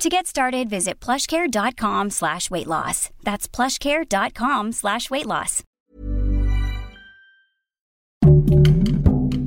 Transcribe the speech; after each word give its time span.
To 0.00 0.08
get 0.08 0.26
started, 0.26 0.70
visit 0.70 0.98
plushcare.com 0.98 2.08
slash 2.08 2.50
weight 2.50 2.66
loss. 2.66 3.10
That's 3.22 3.46
plushcare.com 3.46 4.72
slash 4.72 5.10
weight 5.10 5.26
loss. 5.26 5.62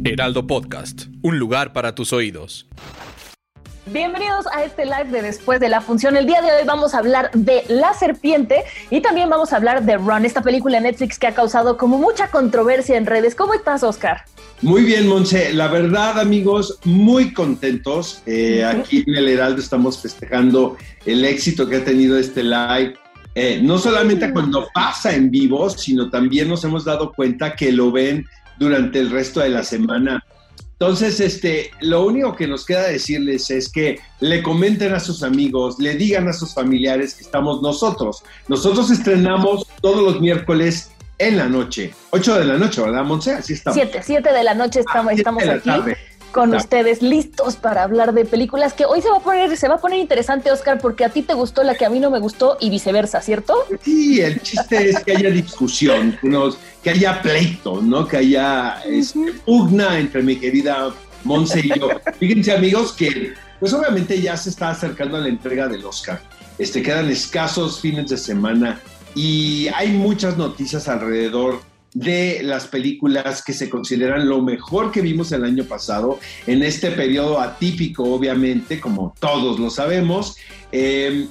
Heraldo 0.05 0.45
Podcast, 0.45 1.07
un 1.23 1.39
lugar 1.39 1.73
para 1.73 1.95
tus 1.95 2.13
oídos. 2.13 2.67
Bienvenidos 3.87 4.45
a 4.47 4.63
este 4.63 4.85
live 4.85 5.09
de 5.11 5.21
después 5.21 5.59
de 5.59 5.67
la 5.67 5.81
función. 5.81 6.15
El 6.15 6.25
día 6.25 6.41
de 6.41 6.53
hoy 6.53 6.65
vamos 6.65 6.93
a 6.93 6.99
hablar 6.99 7.29
de 7.33 7.63
La 7.67 7.93
Serpiente 7.93 8.63
y 8.89 9.01
también 9.01 9.29
vamos 9.29 9.51
a 9.51 9.57
hablar 9.57 9.83
de 9.83 9.97
Run, 9.97 10.23
esta 10.23 10.41
película 10.41 10.77
de 10.77 10.83
Netflix 10.89 11.19
que 11.19 11.27
ha 11.27 11.35
causado 11.35 11.75
como 11.77 11.97
mucha 11.97 12.31
controversia 12.31 12.95
en 12.95 13.05
redes. 13.05 13.35
¿Cómo 13.35 13.53
estás, 13.53 13.83
Oscar? 13.83 14.23
Muy 14.61 14.83
bien, 14.83 15.09
Monse. 15.09 15.53
La 15.53 15.67
verdad, 15.67 16.17
amigos, 16.17 16.79
muy 16.85 17.33
contentos. 17.33 18.23
Eh, 18.25 18.63
aquí 18.63 19.03
en 19.05 19.15
el 19.15 19.27
Heraldo 19.27 19.61
estamos 19.61 20.01
festejando 20.01 20.77
el 21.05 21.25
éxito 21.25 21.67
que 21.67 21.75
ha 21.75 21.83
tenido 21.83 22.17
este 22.17 22.41
live. 22.41 22.93
Eh, 23.35 23.59
no 23.61 23.77
solamente 23.77 24.31
cuando 24.31 24.65
pasa 24.73 25.13
en 25.13 25.29
vivo, 25.29 25.69
sino 25.69 26.09
también 26.09 26.47
nos 26.47 26.63
hemos 26.63 26.85
dado 26.85 27.11
cuenta 27.11 27.53
que 27.53 27.73
lo 27.73 27.91
ven 27.91 28.25
durante 28.57 28.99
el 28.99 29.11
resto 29.11 29.41
de 29.41 29.49
la 29.49 29.63
semana 29.63 30.23
entonces, 30.79 31.19
este, 31.19 31.71
lo 31.79 32.05
único 32.05 32.35
que 32.35 32.47
nos 32.47 32.65
queda 32.65 32.87
decirles 32.87 33.49
es 33.49 33.69
que 33.69 33.99
le 34.19 34.43
comenten 34.43 34.93
a 34.93 34.99
sus 34.99 35.23
amigos, 35.23 35.79
le 35.79 35.95
digan 35.95 36.27
a 36.27 36.33
sus 36.33 36.53
familiares 36.53 37.13
que 37.13 37.23
estamos 37.23 37.61
nosotros. 37.61 38.23
Nosotros 38.49 38.91
estrenamos 38.91 39.65
todos 39.81 40.03
los 40.03 40.19
miércoles 40.19 40.91
en 41.19 41.37
la 41.37 41.47
noche. 41.47 41.93
8 42.09 42.39
de 42.39 42.45
la 42.45 42.57
noche, 42.57 42.81
¿verdad, 42.81 43.03
Monse? 43.05 43.31
Así 43.31 43.53
estamos. 43.53 43.75
7, 43.75 44.01
7 44.03 44.33
de 44.33 44.43
la 44.43 44.55
noche 44.55 44.81
estamos, 44.81 45.13
estamos 45.13 45.43
aquí 45.43 45.69
con 46.33 46.53
ustedes 46.53 47.01
listos 47.01 47.55
para 47.55 47.83
hablar 47.83 48.13
de 48.13 48.25
películas 48.25 48.73
que 48.73 48.85
hoy 48.85 49.01
se 49.01 49.09
va 49.09 49.17
a 49.17 49.19
poner 49.21 49.55
se 49.55 49.67
va 49.67 49.75
a 49.75 49.77
poner 49.77 49.99
interesante 49.99 50.51
Oscar 50.51 50.79
porque 50.81 51.05
a 51.05 51.09
ti 51.09 51.21
te 51.21 51.33
gustó 51.33 51.63
la 51.63 51.75
que 51.75 51.85
a 51.85 51.89
mí 51.89 51.99
no 51.99 52.09
me 52.09 52.19
gustó 52.19 52.57
y 52.59 52.69
viceversa, 52.69 53.21
¿cierto? 53.21 53.55
Sí, 53.83 54.19
el 54.19 54.41
chiste 54.41 54.89
es 54.89 54.99
que 55.03 55.15
haya 55.15 55.29
discusión, 55.29 56.17
que 56.81 56.89
haya 56.89 57.21
pleito, 57.21 57.81
¿no? 57.81 58.07
Que 58.07 58.17
haya 58.17 58.81
este, 58.85 59.31
pugna 59.45 59.99
entre 59.99 60.23
mi 60.23 60.35
querida 60.35 60.91
Monse 61.23 61.61
y 61.63 61.79
yo. 61.79 61.89
Fíjense 62.19 62.51
amigos 62.51 62.93
que 62.93 63.33
pues 63.59 63.71
obviamente 63.71 64.19
ya 64.19 64.35
se 64.35 64.49
está 64.49 64.71
acercando 64.71 65.17
a 65.17 65.21
la 65.21 65.29
entrega 65.29 65.67
del 65.67 65.85
Oscar. 65.85 66.19
Este 66.57 66.81
quedan 66.81 67.09
escasos 67.09 67.79
fines 67.79 68.09
de 68.09 68.17
semana 68.17 68.81
y 69.15 69.67
hay 69.75 69.89
muchas 69.89 70.35
noticias 70.37 70.87
alrededor 70.87 71.61
de 71.93 72.41
las 72.43 72.67
películas 72.67 73.43
que 73.43 73.53
se 73.53 73.69
consideran 73.69 74.27
lo 74.27 74.41
mejor 74.41 74.91
que 74.91 75.01
vimos 75.01 75.31
el 75.31 75.43
año 75.43 75.63
pasado, 75.65 76.19
en 76.47 76.63
este 76.63 76.91
periodo 76.91 77.39
atípico, 77.39 78.03
obviamente, 78.03 78.79
como 78.79 79.13
todos 79.19 79.59
lo 79.59 79.69
sabemos. 79.69 80.35
Em, 80.71 81.27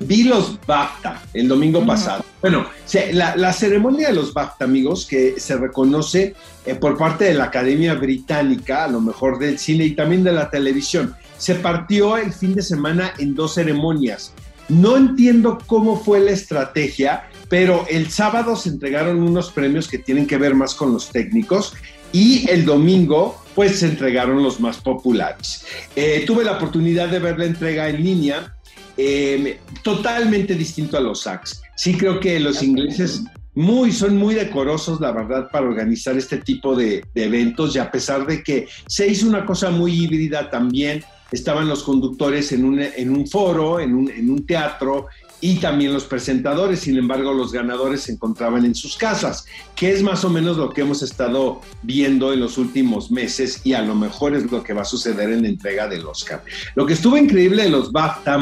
vi 0.00 0.24
los 0.24 0.58
BAFTA 0.66 1.22
el 1.34 1.48
domingo 1.48 1.84
pasado. 1.84 2.24
Bueno, 2.40 2.66
la, 3.12 3.52
ceremonia 3.52 4.08
de 4.08 4.14
los 4.14 4.34
BAFTA, 4.34 4.64
amigos, 4.64 5.06
que 5.06 5.38
se 5.38 5.56
reconoce 5.56 6.34
eh, 6.66 6.74
por 6.74 6.96
parte 6.98 7.26
de 7.26 7.34
la 7.34 7.44
Academia 7.44 7.94
Británica, 7.94 8.84
a 8.84 8.88
lo 8.88 9.00
mejor 9.00 9.38
del 9.38 9.58
cine 9.58 9.84
y 9.84 9.94
también 9.94 10.24
de 10.24 10.32
la 10.32 10.50
televisión, 10.50 11.14
se 11.38 11.54
partió 11.56 12.16
el 12.16 12.32
fin 12.32 12.54
de 12.54 12.62
semana 12.62 13.14
en 13.18 13.34
dos 13.34 13.54
ceremonias. 13.54 14.32
No 14.68 14.96
entiendo 14.96 15.58
cómo 15.66 16.00
fue 16.00 16.20
la 16.20 16.30
estrategia, 16.30 17.28
pero 17.52 17.84
el 17.90 18.10
sábado 18.10 18.56
se 18.56 18.70
entregaron 18.70 19.22
unos 19.22 19.50
premios 19.50 19.86
que 19.86 19.98
tienen 19.98 20.26
que 20.26 20.38
ver 20.38 20.54
más 20.54 20.74
con 20.74 20.90
los 20.90 21.10
técnicos 21.10 21.74
y 22.10 22.48
el 22.48 22.64
domingo 22.64 23.42
pues 23.54 23.80
se 23.80 23.88
entregaron 23.88 24.42
los 24.42 24.58
más 24.58 24.78
populares. 24.78 25.62
Eh, 25.94 26.24
tuve 26.26 26.44
la 26.44 26.52
oportunidad 26.52 27.08
de 27.08 27.18
ver 27.18 27.38
la 27.38 27.44
entrega 27.44 27.90
en 27.90 28.02
línea, 28.02 28.56
em, 28.96 29.58
totalmente 29.82 30.54
distinto 30.54 30.96
a 30.96 31.00
los 31.00 31.20
SACs. 31.20 31.60
Sí 31.76 31.92
creo 31.92 32.20
que 32.20 32.40
los 32.40 32.62
ingleses 32.62 33.22
muy, 33.52 33.92
son 33.92 34.16
muy 34.16 34.34
decorosos, 34.34 34.98
la 34.98 35.12
verdad, 35.12 35.50
para 35.52 35.66
organizar 35.66 36.16
este 36.16 36.38
tipo 36.38 36.74
de, 36.74 37.04
eventos 37.14 37.76
y 37.76 37.80
a 37.80 37.90
pesar 37.90 38.24
de 38.24 38.42
que 38.42 38.66
se 38.86 39.06
hizo 39.08 39.28
una 39.28 39.44
cosa 39.44 39.68
muy 39.68 39.92
híbrida 39.92 40.48
también, 40.48 41.04
estaban 41.30 41.68
los 41.68 41.82
conductores 41.82 42.50
en 42.52 42.64
un, 42.64 42.80
en 42.80 43.10
un 43.10 43.26
foro, 43.26 43.78
en 43.78 43.94
un, 43.94 44.10
en 44.10 44.30
un 44.30 44.46
teatro, 44.46 45.08
y 45.42 45.56
también 45.56 45.92
los 45.92 46.04
presentadores. 46.04 46.80
Sin 46.80 46.96
embargo, 46.96 47.34
los 47.34 47.52
ganadores 47.52 48.02
se 48.02 48.12
encontraban 48.12 48.64
en 48.64 48.74
sus 48.74 48.96
casas, 48.96 49.44
que 49.74 49.92
es 49.92 50.02
más 50.02 50.24
o 50.24 50.30
menos 50.30 50.56
lo 50.56 50.70
que 50.70 50.82
hemos 50.82 51.02
estado 51.02 51.60
viendo 51.82 52.32
en 52.32 52.40
los 52.40 52.56
últimos 52.56 53.10
meses 53.10 53.60
y 53.64 53.74
a 53.74 53.82
lo 53.82 53.96
mejor 53.96 54.34
es 54.36 54.50
lo 54.50 54.62
que 54.62 54.72
va 54.72 54.82
a 54.82 54.86
suceder 54.86 55.30
en 55.30 55.42
la 55.42 55.48
entrega 55.48 55.88
del 55.88 56.06
Oscar. 56.06 56.44
Lo 56.76 56.86
que 56.86 56.94
estuvo 56.94 57.18
increíble 57.18 57.64
de 57.64 57.70
los 57.70 57.90
BAFTA 57.90 58.38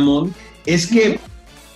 es 0.67 0.87
que 0.87 1.19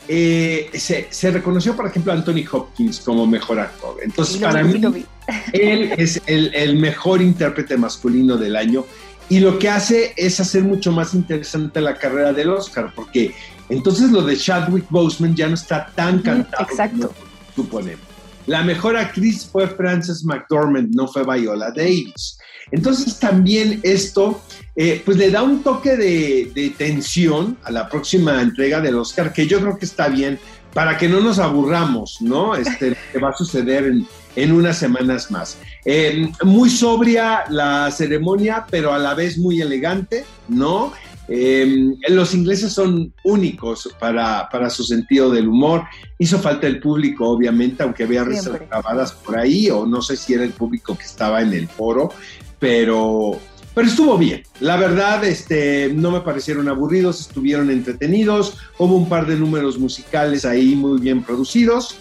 eh, 0.08 0.70
se, 0.74 1.30
reconoció, 1.30 1.74
por 1.74 1.86
ejemplo, 1.86 2.12
a 2.12 2.16
Anthony 2.16 2.44
Hopkins 2.52 3.00
como 3.00 3.26
mejor 3.26 3.60
actor. 3.60 3.96
Entonces, 4.02 4.36
para 4.36 4.62
mí, 4.62 4.78
él 5.54 5.94
es 5.96 6.20
el, 6.26 6.54
el 6.54 6.76
mejor 6.76 7.22
intérprete 7.22 7.78
masculino 7.78 8.36
del 8.36 8.56
año. 8.56 8.84
Y 9.30 9.40
lo 9.40 9.58
que 9.58 9.70
hace 9.70 10.12
es 10.18 10.38
hacer 10.38 10.64
mucho 10.64 10.92
más 10.92 11.14
interesante 11.14 11.80
la 11.80 11.96
carrera 11.96 12.34
del 12.34 12.50
Oscar, 12.50 12.92
porque 12.94 13.34
entonces 13.68 14.10
lo 14.10 14.22
de 14.22 14.36
Chadwick 14.36 14.86
Boseman 14.90 15.34
ya 15.34 15.48
no 15.48 15.54
está 15.54 15.86
tan 15.94 16.20
cantado. 16.20 16.64
Exacto. 16.64 17.12
suponemos. 17.54 18.04
La 18.46 18.62
mejor 18.62 18.96
actriz 18.96 19.48
fue 19.50 19.66
Frances 19.68 20.22
McDormand, 20.24 20.94
no 20.94 21.08
fue 21.08 21.24
Viola 21.24 21.70
Davis. 21.70 22.38
Entonces 22.70 23.18
también 23.18 23.80
esto 23.82 24.42
eh, 24.76 25.00
pues 25.04 25.16
le 25.16 25.30
da 25.30 25.42
un 25.42 25.62
toque 25.62 25.96
de, 25.96 26.74
tensión 26.76 27.56
a 27.62 27.70
la 27.70 27.88
próxima 27.88 28.42
entrega 28.42 28.80
del 28.80 28.96
Oscar, 28.96 29.32
que 29.32 29.46
yo 29.46 29.60
creo 29.60 29.78
que 29.78 29.84
está 29.84 30.08
bien 30.08 30.38
para 30.72 30.98
que 30.98 31.08
no 31.08 31.20
nos 31.20 31.38
aburramos, 31.38 32.18
¿no? 32.20 32.56
Este, 32.56 32.96
que 33.12 33.18
va 33.20 33.30
a 33.30 33.36
suceder 33.36 33.92
en, 34.34 34.52
unas 34.52 34.76
semanas 34.76 35.30
más. 35.30 35.56
Eh, 35.84 36.28
muy 36.42 36.68
sobria 36.68 37.44
la 37.48 37.90
ceremonia, 37.92 38.66
pero 38.68 38.92
a 38.92 38.98
la 38.98 39.14
vez 39.14 39.38
muy 39.38 39.60
elegante, 39.60 40.24
¿no? 40.48 40.92
Em, 41.26 41.96
los 42.08 42.34
ingleses 42.34 42.72
son 42.72 43.12
únicos 43.24 43.88
para, 43.98 44.70
su 44.70 44.84
sentido 44.84 45.30
del 45.30 45.48
humor. 45.48 45.84
Hizo 46.18 46.38
falta 46.38 46.66
el 46.66 46.80
público, 46.80 47.28
obviamente, 47.28 47.82
aunque 47.82 48.04
había 48.04 48.24
risas 48.24 48.60
grabadas 48.68 49.12
por 49.12 49.38
ahí, 49.38 49.70
o 49.70 49.86
no 49.86 50.02
sé 50.02 50.16
si 50.16 50.34
era 50.34 50.44
el 50.44 50.52
público 50.52 50.96
que 50.96 51.04
estaba 51.04 51.40
en 51.42 51.52
el 51.52 51.68
foro, 51.68 52.12
pero, 52.58 53.38
pero 53.74 53.86
estuvo 53.86 54.18
bien. 54.18 54.42
La 54.60 54.76
verdad, 54.76 55.24
este, 55.24 55.90
no 55.94 56.10
me 56.10 56.20
parecieron 56.20 56.68
aburridos, 56.68 57.20
estuvieron 57.20 57.70
entretenidos. 57.70 58.58
Hubo 58.78 58.96
un 58.96 59.08
par 59.08 59.26
de 59.26 59.36
números 59.36 59.78
musicales 59.78 60.44
ahí 60.44 60.74
muy 60.74 61.00
bien 61.00 61.22
producidos. 61.22 61.96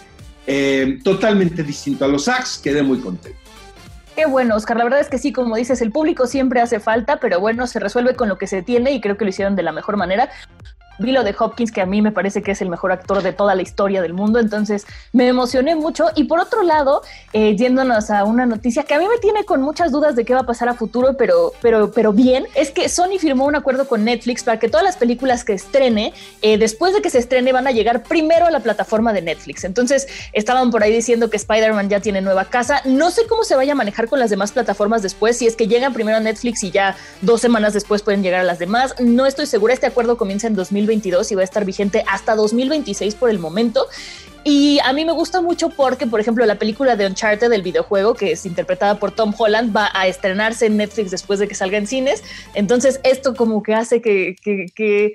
Em, 0.45 1.01
totalmente 1.01 1.63
distinto 1.63 2.03
a 2.03 2.09
los 2.09 2.25
sax, 2.25 2.57
quedé 2.57 2.83
muy 2.83 2.99
contento. 2.99 3.42
Qué 4.15 4.27
bueno, 4.27 4.55
Oscar. 4.55 4.77
La 4.77 4.83
verdad 4.83 4.99
es 4.99 5.09
que 5.09 5.17
sí, 5.17 5.33
como 5.33 5.55
dices, 5.55 5.81
el 5.81 5.91
público 5.91 6.27
siempre 6.27 6.61
hace 6.61 6.79
falta, 6.79 7.17
pero 7.17 7.39
bueno, 7.39 7.65
se 7.65 7.79
resuelve 7.79 8.15
con 8.15 8.29
lo 8.29 8.37
que 8.37 8.45
se 8.45 8.61
tiene 8.61 8.91
y 8.91 9.01
creo 9.01 9.17
que 9.17 9.25
lo 9.25 9.29
hicieron 9.29 9.55
de 9.55 9.63
la 9.63 9.71
mejor 9.71 9.97
manera 9.97 10.29
vi 10.99 11.11
lo 11.11 11.23
de 11.23 11.35
Hopkins, 11.37 11.71
que 11.71 11.81
a 11.81 11.85
mí 11.85 12.01
me 12.01 12.11
parece 12.11 12.41
que 12.41 12.51
es 12.51 12.61
el 12.61 12.69
mejor 12.69 12.91
actor 12.91 13.21
de 13.21 13.33
toda 13.33 13.55
la 13.55 13.61
historia 13.61 14.01
del 14.01 14.13
mundo, 14.13 14.39
entonces 14.39 14.85
me 15.11 15.27
emocioné 15.27 15.75
mucho. 15.75 16.07
Y 16.15 16.25
por 16.25 16.39
otro 16.39 16.63
lado, 16.63 17.01
eh, 17.33 17.55
yéndonos 17.55 18.09
a 18.09 18.23
una 18.23 18.45
noticia 18.45 18.83
que 18.83 18.93
a 18.93 18.99
mí 18.99 19.05
me 19.07 19.17
tiene 19.17 19.43
con 19.45 19.61
muchas 19.61 19.91
dudas 19.91 20.15
de 20.15 20.25
qué 20.25 20.33
va 20.33 20.41
a 20.41 20.45
pasar 20.45 20.69
a 20.69 20.73
futuro, 20.73 21.15
pero, 21.17 21.53
pero, 21.61 21.91
pero 21.91 22.13
bien, 22.13 22.45
es 22.55 22.71
que 22.71 22.89
Sony 22.89 23.17
firmó 23.19 23.45
un 23.45 23.55
acuerdo 23.55 23.87
con 23.87 24.03
Netflix 24.03 24.43
para 24.43 24.59
que 24.59 24.69
todas 24.69 24.83
las 24.83 24.97
películas 24.97 25.43
que 25.43 25.53
estrene, 25.53 26.13
eh, 26.41 26.57
después 26.57 26.93
de 26.93 27.01
que 27.01 27.09
se 27.09 27.19
estrene, 27.19 27.51
van 27.51 27.67
a 27.67 27.71
llegar 27.71 28.03
primero 28.03 28.45
a 28.45 28.51
la 28.51 28.59
plataforma 28.59 29.13
de 29.13 29.21
Netflix. 29.21 29.63
Entonces, 29.63 30.07
estaban 30.31 30.71
por 30.71 30.83
ahí 30.83 30.93
diciendo 30.93 31.29
que 31.29 31.37
Spider-Man 31.37 31.89
ya 31.89 31.99
tiene 31.99 32.21
nueva 32.21 32.45
casa. 32.45 32.81
No 32.85 33.11
sé 33.11 33.23
cómo 33.27 33.43
se 33.43 33.55
vaya 33.55 33.73
a 33.73 33.75
manejar 33.75 34.07
con 34.07 34.19
las 34.19 34.29
demás 34.29 34.51
plataformas 34.51 35.01
después, 35.01 35.37
si 35.37 35.47
es 35.47 35.55
que 35.55 35.67
llegan 35.67 35.93
primero 35.93 36.17
a 36.17 36.19
Netflix 36.19 36.63
y 36.63 36.71
ya 36.71 36.95
dos 37.21 37.41
semanas 37.41 37.73
después 37.73 38.01
pueden 38.03 38.21
llegar 38.23 38.41
a 38.41 38.43
las 38.43 38.59
demás. 38.59 38.95
No 38.99 39.25
estoy 39.25 39.45
segura, 39.47 39.73
este 39.73 39.87
acuerdo 39.87 40.17
comienza 40.17 40.47
en 40.47 40.55
2020 40.55 40.82
2022 40.83 41.31
y 41.31 41.35
va 41.35 41.41
a 41.41 41.43
estar 41.43 41.65
vigente 41.65 42.03
hasta 42.07 42.35
2026 42.35 43.15
por 43.15 43.29
el 43.29 43.39
momento. 43.39 43.87
Y 44.45 44.79
a 44.83 44.91
mí 44.91 45.05
me 45.05 45.13
gusta 45.13 45.39
mucho 45.41 45.69
porque, 45.69 46.05
por 46.05 46.19
ejemplo, 46.19 46.45
la 46.45 46.55
película 46.55 46.97
de 46.97 47.07
Uncharted 47.07 47.49
del 47.49 47.61
videojuego, 47.61 48.13
que 48.13 48.33
es 48.33 48.45
interpretada 48.45 48.99
por 48.99 49.11
Tom 49.11 49.33
Holland, 49.37 49.75
va 49.75 49.89
a 49.93 50.07
estrenarse 50.07 50.65
en 50.65 50.75
Netflix 50.75 51.11
después 51.11 51.39
de 51.39 51.47
que 51.47 51.55
salga 51.55 51.77
en 51.77 51.87
cines. 51.87 52.23
Entonces, 52.53 52.99
esto 53.03 53.35
como 53.35 53.63
que 53.63 53.73
hace 53.73 54.01
que, 54.01 54.35
que, 54.43 55.13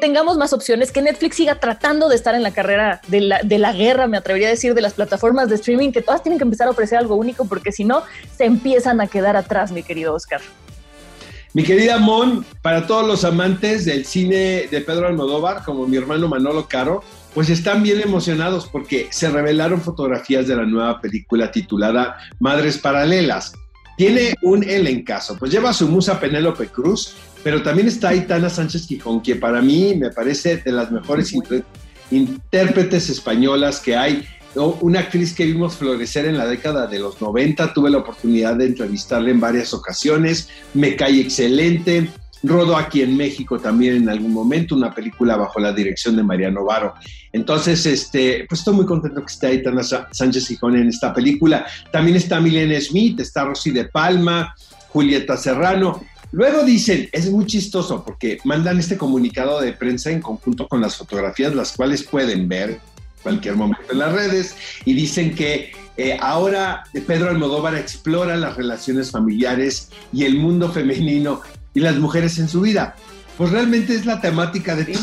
tengamos 0.00 0.38
más 0.38 0.52
opciones, 0.52 0.92
que 0.92 1.02
Netflix 1.02 1.36
siga 1.36 1.56
tratando 1.56 2.08
de 2.08 2.14
estar 2.14 2.36
en 2.36 2.44
la 2.44 2.52
carrera 2.52 3.02
de 3.08 3.20
la, 3.20 3.40
de 3.42 3.58
la 3.58 3.72
guerra, 3.72 4.06
me 4.06 4.16
atrevería 4.16 4.46
a 4.46 4.50
decir, 4.50 4.72
de 4.72 4.80
las 4.80 4.94
plataformas 4.94 5.48
de 5.48 5.56
streaming, 5.56 5.90
que 5.90 6.00
todas 6.00 6.22
tienen 6.22 6.38
que 6.38 6.44
empezar 6.44 6.68
a 6.68 6.70
ofrecer 6.70 6.96
algo 6.96 7.16
único, 7.16 7.44
porque 7.46 7.72
si 7.72 7.82
no, 7.82 8.04
se 8.38 8.44
empiezan 8.44 9.00
a 9.00 9.08
quedar 9.08 9.36
atrás, 9.36 9.72
mi 9.72 9.82
querido 9.82 10.14
Oscar. 10.14 10.40
Mi 11.52 11.64
querida 11.64 11.98
Mon, 11.98 12.44
para 12.62 12.86
todos 12.86 13.04
los 13.04 13.24
amantes 13.24 13.84
del 13.84 14.04
cine 14.04 14.68
de 14.70 14.80
Pedro 14.82 15.08
Almodóvar, 15.08 15.64
como 15.64 15.84
mi 15.84 15.96
hermano 15.96 16.28
Manolo 16.28 16.68
Caro, 16.68 17.02
pues 17.34 17.50
están 17.50 17.82
bien 17.82 18.00
emocionados 18.00 18.68
porque 18.70 19.08
se 19.10 19.30
revelaron 19.30 19.80
fotografías 19.80 20.46
de 20.46 20.54
la 20.54 20.64
nueva 20.64 21.00
película 21.00 21.50
titulada 21.50 22.18
Madres 22.38 22.78
Paralelas. 22.78 23.52
Tiene 23.96 24.34
un 24.42 24.62
elencazo, 24.62 25.36
pues 25.38 25.50
lleva 25.50 25.70
a 25.70 25.74
su 25.74 25.88
musa 25.88 26.20
Penélope 26.20 26.68
Cruz, 26.68 27.16
pero 27.42 27.62
también 27.62 27.88
está 27.88 28.10
Aitana 28.10 28.48
Sánchez 28.48 28.86
Quijón, 28.86 29.20
que 29.20 29.34
para 29.34 29.60
mí 29.60 29.94
me 29.96 30.10
parece 30.10 30.58
de 30.58 30.70
las 30.70 30.92
mejores 30.92 31.34
intérpretes 32.12 33.10
españolas 33.10 33.80
que 33.80 33.96
hay 33.96 34.24
una 34.54 35.00
actriz 35.00 35.34
que 35.34 35.46
vimos 35.46 35.76
florecer 35.76 36.26
en 36.26 36.36
la 36.36 36.46
década 36.46 36.86
de 36.86 36.98
los 36.98 37.20
90, 37.20 37.72
tuve 37.72 37.90
la 37.90 37.98
oportunidad 37.98 38.56
de 38.56 38.66
entrevistarla 38.66 39.30
en 39.30 39.40
varias 39.40 39.72
ocasiones, 39.72 40.48
me 40.74 40.96
cae 40.96 41.20
excelente, 41.20 42.08
rodó 42.42 42.76
aquí 42.76 43.02
en 43.02 43.16
México 43.16 43.58
también 43.58 43.96
en 43.96 44.08
algún 44.08 44.32
momento 44.32 44.74
una 44.74 44.94
película 44.94 45.36
bajo 45.36 45.60
la 45.60 45.72
dirección 45.72 46.16
de 46.16 46.22
Mariano 46.22 46.64
Varo. 46.64 46.94
Entonces, 47.32 47.84
este, 47.86 48.46
pues 48.48 48.60
estoy 48.60 48.74
muy 48.74 48.86
contento 48.86 49.20
que 49.20 49.32
esté 49.32 49.48
Aitana 49.48 49.82
Sánchez 49.82 50.48
Gijón 50.48 50.76
en 50.76 50.88
esta 50.88 51.12
película. 51.12 51.66
También 51.92 52.16
está 52.16 52.40
Milena 52.40 52.80
Smith, 52.80 53.20
está 53.20 53.44
Rosy 53.44 53.70
de 53.70 53.84
Palma, 53.84 54.54
Julieta 54.88 55.36
Serrano. 55.36 56.02
Luego 56.32 56.62
dicen, 56.62 57.08
es 57.12 57.30
muy 57.30 57.44
chistoso 57.46 58.04
porque 58.04 58.38
mandan 58.44 58.78
este 58.78 58.96
comunicado 58.96 59.60
de 59.60 59.72
prensa 59.72 60.10
en 60.10 60.20
conjunto 60.20 60.68
con 60.68 60.80
las 60.80 60.96
fotografías, 60.96 61.54
las 61.54 61.72
cuales 61.72 62.04
pueden 62.04 62.48
ver 62.48 62.80
cualquier 63.22 63.56
momento 63.56 63.92
en 63.92 63.98
las 63.98 64.12
redes, 64.12 64.56
y 64.84 64.94
dicen 64.94 65.34
que 65.34 65.72
eh, 65.96 66.16
ahora 66.18 66.84
Pedro 67.06 67.28
Almodóvar 67.28 67.74
explora 67.74 68.36
las 68.36 68.56
relaciones 68.56 69.10
familiares 69.10 69.90
y 70.12 70.24
el 70.24 70.38
mundo 70.38 70.70
femenino 70.70 71.42
y 71.74 71.80
las 71.80 71.96
mujeres 71.96 72.38
en 72.38 72.48
su 72.48 72.62
vida. 72.62 72.96
Pues 73.36 73.50
realmente 73.50 73.94
es 73.94 74.06
la 74.06 74.20
temática 74.20 74.74
de 74.74 74.94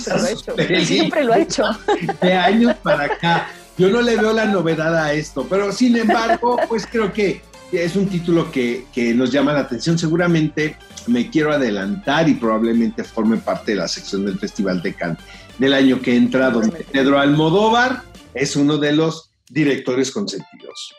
Siempre 0.86 1.24
lo 1.24 1.34
ha 1.34 1.40
hecho. 1.40 1.64
De 2.22 2.34
años 2.34 2.76
para 2.84 3.06
acá. 3.06 3.50
Yo 3.78 3.90
no 3.90 4.02
le 4.02 4.16
veo 4.16 4.34
la 4.34 4.46
novedad 4.46 4.96
a 4.96 5.14
esto, 5.14 5.46
pero 5.48 5.72
sin 5.72 5.98
embargo, 5.98 6.58
pues 6.68 6.88
creo 6.88 7.14
que 7.14 7.42
es 7.72 7.96
un 7.96 8.08
título 8.08 8.52
que, 8.52 8.86
que 8.92 9.14
nos 9.14 9.32
llama 9.32 9.54
la 9.54 9.62
atención. 9.62 10.00
Seguramente 10.00 10.78
me 11.06 11.30
quiero 11.30 11.52
adelantar 11.52 12.28
y 12.28 12.34
probablemente 12.34 13.04
forme 13.04 13.38
parte 13.38 13.74
de 13.74 13.78
la 13.78 13.88
sección 13.88 14.26
del 14.26 14.40
Festival 14.40 14.82
de 14.82 14.94
Cannes 14.94 15.20
del 15.58 15.74
año 15.74 16.02
que 16.02 16.16
entra, 16.16 16.50
donde 16.50 16.86
Pedro 16.92 17.20
Almodóvar 17.20 18.04
es 18.38 18.56
uno 18.56 18.78
de 18.78 18.94
los 18.94 19.32
directores 19.50 20.12
consentidos. 20.12 20.96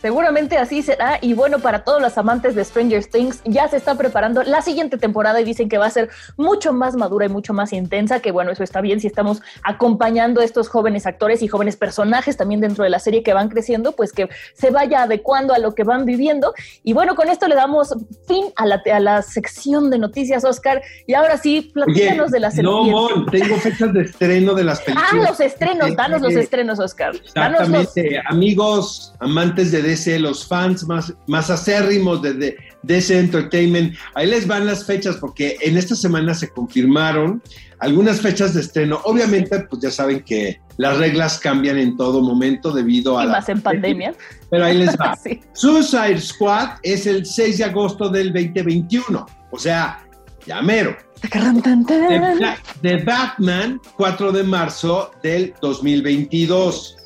Seguramente 0.00 0.56
así 0.56 0.82
será. 0.82 1.18
Y 1.20 1.34
bueno, 1.34 1.58
para 1.58 1.84
todos 1.84 2.00
los 2.00 2.16
amantes 2.16 2.54
de 2.54 2.64
Stranger 2.64 3.04
Things, 3.04 3.40
ya 3.44 3.68
se 3.68 3.76
está 3.76 3.94
preparando 3.96 4.42
la 4.42 4.62
siguiente 4.62 4.96
temporada 4.96 5.40
y 5.40 5.44
dicen 5.44 5.68
que 5.68 5.78
va 5.78 5.86
a 5.86 5.90
ser 5.90 6.08
mucho 6.36 6.72
más 6.72 6.96
madura 6.96 7.26
y 7.26 7.28
mucho 7.28 7.52
más 7.52 7.72
intensa. 7.72 8.20
Que 8.20 8.32
bueno, 8.32 8.50
eso 8.50 8.64
está 8.64 8.80
bien 8.80 9.00
si 9.00 9.06
estamos 9.06 9.42
acompañando 9.62 10.40
a 10.40 10.44
estos 10.44 10.68
jóvenes 10.68 11.06
actores 11.06 11.42
y 11.42 11.48
jóvenes 11.48 11.76
personajes 11.76 12.36
también 12.36 12.60
dentro 12.60 12.84
de 12.84 12.90
la 12.90 12.98
serie 12.98 13.22
que 13.22 13.34
van 13.34 13.48
creciendo, 13.48 13.92
pues 13.92 14.12
que 14.12 14.28
se 14.54 14.70
vaya 14.70 15.02
adecuando 15.02 15.52
a 15.52 15.58
lo 15.58 15.74
que 15.74 15.84
van 15.84 16.04
viviendo. 16.04 16.54
Y 16.82 16.92
bueno, 16.92 17.14
con 17.14 17.28
esto 17.28 17.46
le 17.46 17.54
damos 17.54 17.94
fin 18.26 18.46
a 18.56 18.66
la, 18.66 18.82
a 18.92 19.00
la 19.00 19.22
sección 19.22 19.90
de 19.90 19.98
noticias, 19.98 20.44
Oscar. 20.44 20.82
Y 21.06 21.14
ahora 21.14 21.36
sí, 21.36 21.70
platícanos 21.74 22.30
de 22.30 22.40
la 22.40 22.50
serie. 22.50 22.70
No, 22.70 23.26
tengo 23.30 23.56
fechas 23.56 23.92
de 23.92 24.02
estreno 24.02 24.54
de 24.54 24.64
las 24.64 24.80
películas. 24.80 25.10
Ah, 25.12 25.16
los 25.16 25.40
estrenos, 25.40 25.94
danos 25.94 26.22
los 26.22 26.34
estrenos, 26.34 26.78
Oscar. 26.78 27.14
Exactamente. 27.14 28.22
Amigos, 28.28 29.12
amantes 29.20 29.72
de 29.72 29.89
los 30.18 30.46
fans 30.46 30.86
más, 30.86 31.12
más 31.26 31.50
acérrimos 31.50 32.22
de, 32.22 32.56
DC 32.82 33.18
Entertainment. 33.18 33.94
Ahí 34.14 34.26
les 34.26 34.46
van 34.46 34.66
las 34.66 34.84
fechas 34.86 35.16
porque 35.16 35.56
en 35.60 35.76
esta 35.76 35.94
semana 35.94 36.34
se 36.34 36.48
confirmaron 36.48 37.42
algunas 37.78 38.20
fechas 38.20 38.54
de 38.54 38.60
estreno. 38.60 39.00
Obviamente, 39.04 39.60
pues 39.68 39.82
ya 39.82 39.90
saben 39.90 40.22
que 40.22 40.60
las 40.76 40.98
reglas 40.98 41.38
cambian 41.38 41.78
en 41.78 41.96
todo 41.96 42.22
momento 42.22 42.72
debido 42.72 43.18
a... 43.18 43.24
Y 43.24 43.28
más 43.28 43.48
en 43.48 43.60
pandemia. 43.60 44.14
Pero 44.50 44.64
ahí 44.64 44.78
les 44.78 44.96
va. 44.96 45.18
Suicide 45.52 46.20
Squad 46.20 46.78
es 46.82 47.06
el 47.06 47.26
6 47.26 47.58
de 47.58 47.64
agosto 47.64 48.08
del 48.08 48.32
2021. 48.32 49.26
O 49.50 49.58
sea, 49.58 50.06
ya 50.46 50.62
mero. 50.62 50.96
The 52.82 52.96
Batman, 53.04 53.80
4 53.96 54.32
de 54.32 54.42
marzo 54.42 55.10
del 55.22 55.54
2022. 55.60 56.96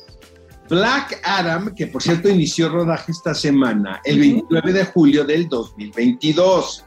Black 0.69 1.21
Adam, 1.23 1.73
que 1.75 1.87
por 1.87 2.01
cierto 2.01 2.29
inició 2.29 2.69
rodaje 2.69 3.11
esta 3.11 3.33
semana, 3.33 4.01
el 4.03 4.19
29 4.19 4.73
de 4.73 4.85
julio 4.85 5.23
del 5.23 5.47
2022. 5.47 6.85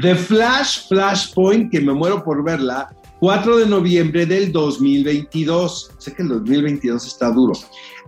The 0.00 0.14
Flash, 0.14 0.88
Flashpoint, 0.88 1.72
que 1.72 1.80
me 1.80 1.92
muero 1.92 2.22
por 2.22 2.44
verla, 2.44 2.94
4 3.18 3.58
de 3.58 3.66
noviembre 3.66 4.26
del 4.26 4.52
2022. 4.52 5.90
Sé 5.98 6.14
que 6.14 6.22
el 6.22 6.28
2022 6.28 7.04
está 7.04 7.30
duro. 7.32 7.54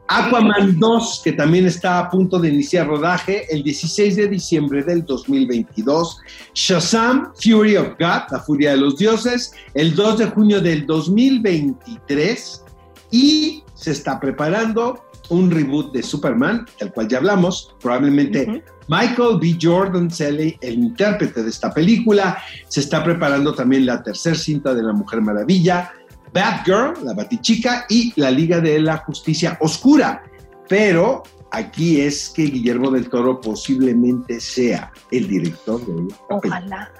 Aquaman 0.07 0.79
2, 0.79 1.21
que 1.23 1.33
también 1.33 1.67
está 1.67 2.01
a 2.01 2.11
punto 2.11 2.41
de 2.41 2.49
iniciar 2.49 2.89
rodaje, 2.89 3.47
el 3.55 3.63
16 3.63 4.17
de 4.17 4.29
diciembre 4.29 4.83
del 4.83 5.05
2022. 5.05 6.19
Shazam, 6.55 7.33
Fury 7.35 7.77
of 7.77 7.91
God, 7.91 8.23
la 8.31 8.41
furia 8.45 8.73
de 8.73 8.79
los 8.79 8.97
dioses, 8.97 9.53
el 9.75 9.95
2 9.95 10.19
de 10.19 10.27
junio 10.27 10.61
del 10.61 10.85
2023. 10.87 12.65
Y 13.13 13.63
se 13.81 13.93
está 13.93 14.21
preparando 14.21 15.07
un 15.31 15.51
reboot 15.51 15.93
de 15.93 16.03
Superman, 16.03 16.67
del 16.79 16.93
cual 16.93 17.09
ya 17.09 17.19
hablamos, 17.19 17.75
probablemente 17.81 18.63
Michael 18.89 19.39
B. 19.41 19.57
Jordan 19.61 20.11
Selly, 20.11 20.59
el 20.61 20.75
intérprete 20.75 21.43
de 21.43 21.49
esta 21.49 21.73
película, 21.73 22.37
se 22.69 22.81
está 22.81 23.03
preparando 23.03 23.55
también 23.55 23.87
la 23.87 24.03
tercera 24.03 24.37
cinta 24.37 24.75
de 24.75 24.83
La 24.83 24.93
Mujer 24.93 25.23
Maravilla, 25.23 25.93
Batgirl, 26.35 27.05
la 27.05 27.15
Batichica 27.15 27.87
y 27.89 28.13
la 28.21 28.31
Liga 28.31 28.61
de 28.61 28.81
la 28.81 28.99
Justicia 28.99 29.57
Oscura. 29.61 30.25
Pero 30.69 31.23
aquí 31.51 32.03
es 32.03 32.29
que 32.29 32.43
Guillermo 32.43 32.91
del 32.91 33.09
Toro 33.09 33.41
posiblemente 33.41 34.41
sea 34.41 34.93
el 35.11 35.27
director 35.27 35.81
de 35.87 36.09
esta 36.09 36.25
Ojalá. 36.29 36.91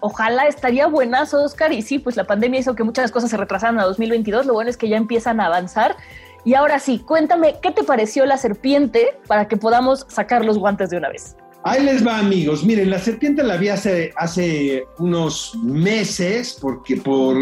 Ojalá 0.00 0.46
estaría 0.46 0.86
buenazo, 0.86 1.42
Oscar. 1.42 1.72
Y 1.72 1.82
sí, 1.82 1.98
pues 1.98 2.16
la 2.16 2.24
pandemia 2.24 2.60
hizo 2.60 2.74
que 2.74 2.84
muchas 2.84 3.10
cosas 3.10 3.30
se 3.30 3.36
retrasaran 3.36 3.80
a 3.80 3.84
2022. 3.84 4.46
Lo 4.46 4.54
bueno 4.54 4.70
es 4.70 4.76
que 4.76 4.88
ya 4.88 4.96
empiezan 4.96 5.40
a 5.40 5.46
avanzar. 5.46 5.96
Y 6.44 6.54
ahora 6.54 6.78
sí, 6.78 7.00
cuéntame, 7.00 7.56
¿qué 7.62 7.70
te 7.72 7.84
pareció 7.84 8.24
la 8.26 8.38
serpiente 8.38 9.18
para 9.26 9.48
que 9.48 9.56
podamos 9.56 10.06
sacar 10.08 10.44
los 10.44 10.58
guantes 10.58 10.90
de 10.90 10.96
una 10.96 11.08
vez? 11.08 11.36
Ahí 11.64 11.84
les 11.84 12.06
va, 12.06 12.18
amigos. 12.18 12.64
Miren, 12.64 12.88
la 12.88 12.98
serpiente 12.98 13.42
la 13.42 13.56
vi 13.56 13.68
hace, 13.68 14.12
hace 14.16 14.84
unos 14.98 15.56
meses 15.56 16.56
porque, 16.60 16.96
por, 16.96 17.36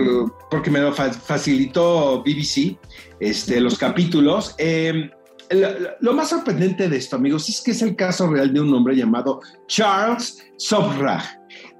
porque 0.50 0.70
me 0.70 0.80
lo 0.80 0.92
facilitó 0.92 2.22
BBC, 2.22 2.78
este, 3.20 3.60
los 3.60 3.78
capítulos. 3.78 4.54
Em, 4.58 5.10
lo, 6.00 6.12
más 6.14 6.30
sorprendente 6.30 6.88
de 6.88 6.96
esto, 6.96 7.16
amigos, 7.16 7.48
es 7.48 7.60
que 7.60 7.72
es 7.72 7.82
el 7.82 7.94
caso 7.94 8.28
real 8.28 8.52
de 8.52 8.60
un 8.60 8.72
hombre 8.74 8.96
llamado 8.96 9.40
Charles 9.68 10.42
Sobrach, 10.56 11.24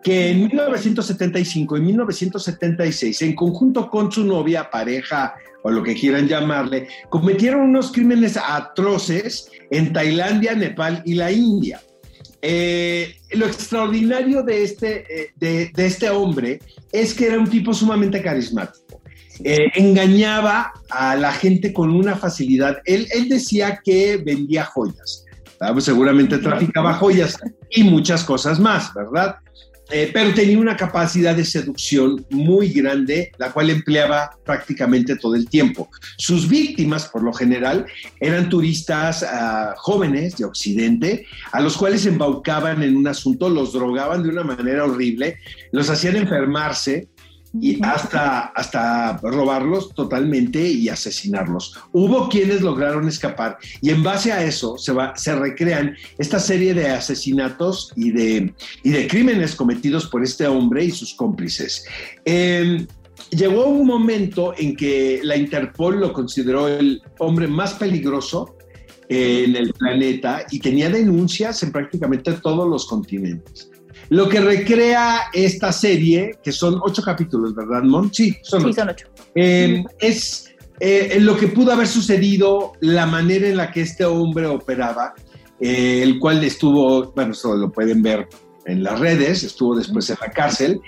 que 0.02 0.30
en 0.30 0.44
1975 0.44 1.78
y 1.78 1.80
1976, 1.80 3.23
en 3.23 3.35
conjunto 3.35 3.88
con 3.88 4.12
su 4.12 4.25
novia, 4.25 4.70
pareja 4.70 5.35
o 5.66 5.70
lo 5.73 5.82
que 5.82 5.96
quieran 5.96 6.28
llamarle, 6.28 6.87
cometieron 7.08 7.62
unos 7.62 7.90
crímenes 7.90 8.37
atroces 8.37 9.50
en 9.73 9.92
Tailandia, 9.92 10.54
Nepal 10.54 11.02
y 11.04 11.14
la 11.14 11.32
India. 11.32 11.80
Eh, 12.40 13.16
lo 13.32 13.46
extraordinario 13.46 14.44
de 14.44 14.62
este, 14.62 15.23
eh, 15.23 15.30
de, 15.35 15.73
este 15.75 16.08
hombre 16.08 16.61
es 16.92 17.14
que 17.14 17.26
era 17.26 17.37
un 17.40 17.50
tipo 17.50 17.75
sumamente 17.75 18.23
carismático. 18.23 19.02
Eh, 19.42 19.66
engañaba 19.75 20.73
a 20.88 21.16
la 21.16 21.32
gente 21.32 21.73
con 21.73 21.90
una 21.90 22.14
facilidad. 22.14 22.78
Él, 22.85 23.08
él 23.11 23.28
decía 23.28 23.80
que 23.85 24.18
vendía 24.18 24.66
joyas. 24.66 25.25
seguramente 25.80 26.38
traficaba 26.38 26.94
joyas 26.94 27.37
y 27.70 27.82
muchas 27.82 28.23
cosas 28.23 28.61
más, 28.61 28.94
¿verdad? 28.94 29.35
Eh, 29.88 30.11
pero 30.12 30.35
tenía 30.35 30.59
una 30.59 30.76
capacidad 30.76 31.37
de 31.37 31.45
seducción 31.45 32.26
muy 32.31 32.71
grande, 32.71 33.31
la 33.38 33.52
cual 33.52 33.71
empleaba 33.71 34.37
prácticamente 34.45 35.14
todo 35.16 35.37
el 35.37 35.49
tiempo. 35.49 35.88
Sus 36.16 36.49
víctimas, 36.49 37.07
por 37.07 37.23
lo 37.23 37.33
general, 37.33 37.87
eran 38.19 38.49
turistas 38.49 39.23
ah, 39.23 39.75
jóvenes 39.76 40.37
de 40.38 40.45
Occidente, 40.45 41.26
a 41.52 41.61
los 41.61 41.76
cuales 41.76 42.05
embaucaban 42.05 42.83
en 42.83 42.97
un 42.97 43.07
asunto, 43.07 43.49
los 43.49 43.73
drogaban 43.73 44.25
de 44.25 44.31
una 44.31 44.43
manera 44.43 44.85
horrible, 44.85 45.38
los 45.71 45.88
hacían 45.88 46.16
enfermarse, 46.16 47.09
y 47.55 47.83
hasta, 47.85 48.47
hasta 48.47 49.19
robarlos 49.19 49.95
totalmente 49.95 50.67
y 50.69 50.88
asesinarlos. 50.88 51.79
Hubo 51.93 52.29
quienes 52.29 52.62
lograron 52.62 53.09
escapar 53.09 53.59
y 53.81 53.91
en 53.91 54.03
base 54.03 54.33
a 54.33 54.45
eso 54.45 54.76
se, 54.79 54.93
va, 54.93 55.17
se 55.17 55.35
recrean 55.35 55.97
esta 56.19 56.38
serie 56.38 56.75
de 56.75 56.88
asesinatos 56.88 57.93
y 57.97 58.11
de, 58.11 58.55
y 58.83 58.91
de 58.91 59.07
crímenes 59.07 59.55
cometidos 59.55 60.07
por 60.07 60.23
este 60.23 60.47
hombre 60.47 60.85
y 60.85 60.91
sus 60.91 61.15
cómplices. 61.15 61.85
Em, 62.25 62.87
llegó 63.31 63.67
un 63.67 63.87
momento 63.87 64.55
en 64.57 64.76
que 64.76 65.21
la 65.23 65.37
Interpol 65.37 66.00
lo 66.00 66.12
consideró 66.12 66.69
el 66.69 67.03
hombre 67.19 67.47
más 67.47 67.75
peligroso 67.75 68.55
en 69.08 69.56
el 69.56 69.72
planeta 69.72 70.44
y 70.50 70.58
tenía 70.58 70.88
denuncias 70.88 71.62
en 71.62 71.72
prácticamente 71.72 72.32
todos 72.34 72.68
los 72.68 72.86
continentes. 72.86 73.70
Lo 74.08 74.28
que 74.28 74.40
recrea 74.40 75.22
esta 75.32 75.72
serie, 75.72 76.38
que 76.42 76.52
son 76.52 76.80
ocho 76.82 77.02
capítulos, 77.02 77.54
¿verdad, 77.54 77.82
Mon? 77.82 78.12
Sí, 78.12 78.36
son 78.42 78.64
ocho. 78.64 78.75
Son 78.75 78.88
ocho. 78.88 79.06
Eh, 79.34 79.84
es 80.00 80.54
eh, 80.80 81.18
lo 81.20 81.36
que 81.36 81.48
pudo 81.48 81.72
haber 81.72 81.88
sucedido, 81.88 82.72
la 82.80 83.06
manera 83.06 83.48
en 83.48 83.56
la 83.56 83.70
que 83.70 83.80
este 83.80 84.04
hombre 84.04 84.46
operaba, 84.46 85.14
el 85.58 86.18
cual 86.18 86.44
estuvo, 86.44 87.12
bueno, 87.12 87.32
eso 87.32 87.56
lo 87.56 87.72
pueden 87.72 88.02
ver 88.02 88.28
en 88.66 88.82
las 88.82 89.00
redes, 89.00 89.42
estuvo 89.42 89.75
después 89.76 90.10
en 90.10 90.16
la 90.20 90.30
cárcel. 90.30 90.80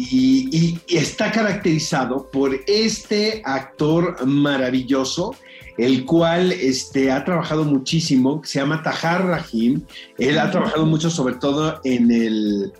Y, 0.00 0.78
está 0.88 1.32
caracterizado 1.32 2.30
por 2.30 2.56
este 2.68 3.42
actor 3.44 4.24
maravilloso, 4.24 5.34
el 5.78 6.04
cual 6.04 6.50
este, 6.50 7.10
ha 7.12 7.24
trabajado 7.24 7.64
muchísimo, 7.64 8.42
se 8.44 8.58
llama 8.58 8.82
Tahar 8.82 9.26
Rahim. 9.26 9.82
Él 10.18 10.38
ha 10.38 10.50
trabajado 10.50 10.84
mucho, 10.84 11.08
sobre 11.08 11.36
todo 11.36 11.80
en 11.84 12.10
el, 12.10 12.72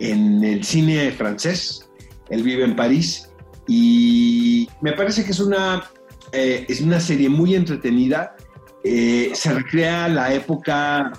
en 0.00 0.42
el 0.42 0.64
cine 0.64 1.12
francés. 1.12 1.90
Él 2.30 2.42
vive 2.42 2.64
en 2.64 2.74
París 2.74 3.28
y 3.68 4.68
me 4.80 4.92
parece 4.92 5.22
que 5.22 5.32
es 5.32 5.40
una, 5.40 5.84
eh, 6.32 6.64
es 6.66 6.80
una 6.80 6.98
serie 6.98 7.28
muy 7.28 7.54
entretenida. 7.54 8.34
Eh, 8.82 9.32
se 9.34 9.52
recrea 9.52 10.08
la 10.08 10.32
época, 10.32 11.12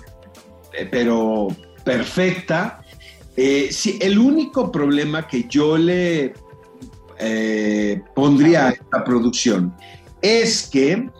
eh, 0.72 0.88
pero 0.90 1.48
perfecta. 1.84 2.82
Sí, 3.70 3.96
el 4.00 4.18
único 4.18 4.72
problema 4.72 5.28
que 5.28 5.46
yo 5.48 5.78
le 5.78 6.34
pondría 8.12 8.66
a 8.66 8.70
esta 8.70 9.04
producción 9.04 9.72
es 10.22 10.68
que 10.70 11.10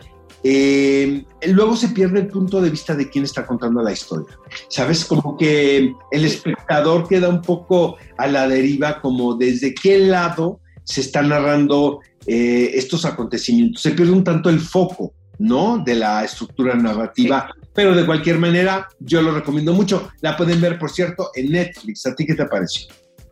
eh, 0.44 1.24
luego 1.46 1.76
se 1.76 1.88
pierde 1.88 2.20
el 2.20 2.28
punto 2.28 2.60
de 2.60 2.70
vista 2.70 2.94
de 2.94 3.08
quién 3.08 3.24
está 3.24 3.46
contando 3.46 3.82
la 3.82 3.92
historia. 3.92 4.36
¿Sabes? 4.68 5.04
Como 5.04 5.36
que 5.36 5.94
el 6.10 6.24
espectador 6.24 7.08
queda 7.08 7.28
un 7.28 7.42
poco 7.42 7.96
a 8.16 8.26
la 8.26 8.48
deriva, 8.48 9.00
como 9.00 9.34
desde 9.34 9.74
qué 9.74 9.98
lado 9.98 10.60
se 10.84 11.00
están 11.00 11.28
narrando 11.28 12.00
estos 12.26 13.06
acontecimientos. 13.06 13.80
Se 13.80 13.92
pierde 13.92 14.12
un 14.12 14.22
tanto 14.22 14.50
el 14.50 14.60
foco, 14.60 15.14
¿no? 15.38 15.78
De 15.78 15.94
la 15.94 16.24
estructura 16.24 16.74
narrativa 16.74 17.48
pero 17.78 17.94
de 17.94 18.04
cualquier 18.04 18.38
manera 18.40 18.88
yo 18.98 19.22
lo 19.22 19.30
recomiendo 19.32 19.72
mucho. 19.72 20.10
La 20.20 20.36
pueden 20.36 20.60
ver, 20.60 20.80
por 20.80 20.90
cierto, 20.90 21.30
en 21.36 21.52
Netflix. 21.52 22.04
¿A 22.06 22.16
ti 22.16 22.26
qué 22.26 22.34
te 22.34 22.44
pareció? 22.44 22.88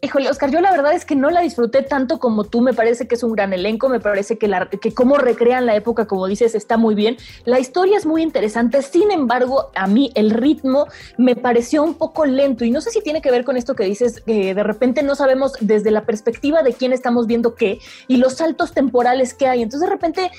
Híjole, 0.07 0.31
Oscar, 0.31 0.53
yo 0.53 0.61
la 0.61 0.71
verdad 0.71 0.93
es 0.93 1.05
que 1.05 1.17
no 1.17 1.31
la 1.31 1.41
disfruté 1.41 1.83
tanto 1.83 2.21
como 2.21 2.45
tú. 2.45 2.61
Me 2.61 2.73
parece 2.73 3.09
que 3.09 3.17
es 3.17 3.25
un 3.25 3.33
gran 3.33 3.53
elenco. 3.53 3.89
Me 3.89 3.99
parece 3.99 4.39
que, 4.39 4.47
la, 4.47 4.67
que 4.71 4.95
cómo 4.95 5.19
recrean 5.19 5.67
la 5.67 5.75
época, 5.75 6.07
como 6.07 6.29
dices, 6.29 6.55
está 6.55 6.77
muy 6.77 6.95
bien. 6.95 7.17
La 7.45 7.59
historia 7.59 7.99
es 7.99 8.07
muy 8.07 8.23
interesante. 8.23 8.83
Sin 8.83 9.11
embargo, 9.11 9.73
a 9.75 9.89
mí 9.89 10.13
el 10.15 10.31
ritmo 10.31 10.87
me 11.19 11.35
pareció 11.35 11.83
un 11.83 11.95
poco 11.95 12.25
lento. 12.25 12.65
Y 12.65 12.71
no 12.71 12.81
sé 12.81 12.93
si 12.93 13.01
tiene 13.01 13.21
que 13.21 13.33
ver 13.33 13.45
con 13.45 13.57
esto 13.57 13.75
que 13.75 13.83
dices, 13.83 14.21
que 14.21 14.55
de 14.55 14.63
repente 14.63 15.03
no 15.03 15.17
sabemos 15.17 15.55
desde 15.59 15.91
la 15.91 16.07
perspectiva 16.07 16.63
de 16.63 16.73
quién 16.73 16.93
estamos 16.93 17.27
viendo 17.27 17.57
qué 17.57 17.81
y 18.07 18.19
los 18.19 18.35
saltos 18.35 18.75
temporales 18.75 19.35
que 19.35 19.49
hay. 19.49 19.63
Entonces, 19.63 19.89
de 19.89 19.93
repente 19.93 20.31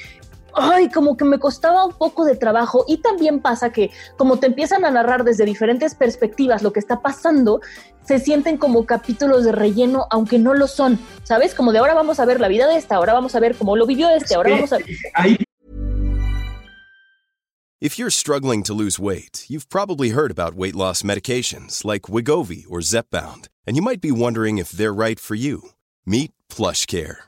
ay, 0.58 0.90
como 0.90 1.16
que 1.16 1.24
me 1.24 1.40
costaba 1.40 1.86
un 1.86 1.94
poco 1.94 2.26
de 2.26 2.36
trabajo 2.36 2.84
y 2.88 2.98
también 2.98 3.40
pasa 3.40 3.72
que 3.72 3.92
como 4.18 4.38
te 4.38 4.48
empiezan 4.48 4.84
a 4.86 4.92
narrar 4.92 5.24
desde 5.24 5.46
diferentes 5.46 5.96
perspectivas 5.96 6.64
lo 6.64 6.74
que 6.74 6.80
está 6.80 7.02
pasando, 7.02 7.62
se 8.04 8.20
sienten 8.20 8.58
como 8.58 8.86
capítulos 8.86 9.44
de 9.44 9.52
relleno, 9.52 10.08
aunque 10.10 10.40
no 10.40 10.54
lo 10.54 10.68
son, 10.68 11.00
¿sabes? 11.24 11.54
Como 11.54 11.72
de 11.72 11.80
ahora 11.80 11.94
vamos 11.94 12.20
a 12.20 12.26
ver 12.26 12.40
la 12.40 12.48
vida 12.48 12.68
de 12.68 12.78
esta, 12.78 12.96
ahora 12.96 13.14
vamos 13.14 13.36
a 13.36 13.40
ver 13.40 13.56
cómo 13.56 13.76
lo 13.76 13.86
vivió 13.86 14.10
este, 14.10 14.36
ahora 14.36 14.52
vamos 14.52 14.74
a 14.74 14.80
If 17.80 18.00
you're 18.00 18.10
struggling 18.10 18.64
to 18.64 18.74
lose 18.74 18.98
weight, 18.98 19.46
you've 19.48 19.70
probably 19.70 20.10
heard 20.10 20.32
about 20.32 20.56
weight 20.56 20.76
loss 20.76 21.04
medications 21.04 21.86
like 21.86 22.12
Wigovi 22.12 22.66
or 22.68 22.80
Zepbound, 22.80 23.50
and 23.68 23.76
you 23.76 23.84
might 23.84 24.02
be 24.02 24.12
wondering 24.12 24.58
if 24.58 24.72
they're 24.72 24.92
right 24.92 25.20
for 25.20 25.36
you. 25.36 25.62
Meet 26.04 26.32
PlushCare 26.50 27.28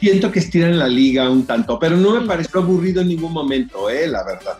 siento 0.00 0.32
que 0.32 0.38
estiran 0.38 0.78
la 0.78 0.88
liga 0.88 1.30
un 1.30 1.44
tanto, 1.44 1.78
pero 1.78 1.96
no 1.96 2.18
me 2.18 2.26
pareció 2.26 2.60
aburrido 2.60 3.02
en 3.02 3.08
ningún 3.08 3.32
momento, 3.32 3.90
eh, 3.90 4.08
la 4.08 4.24
verdad. 4.24 4.58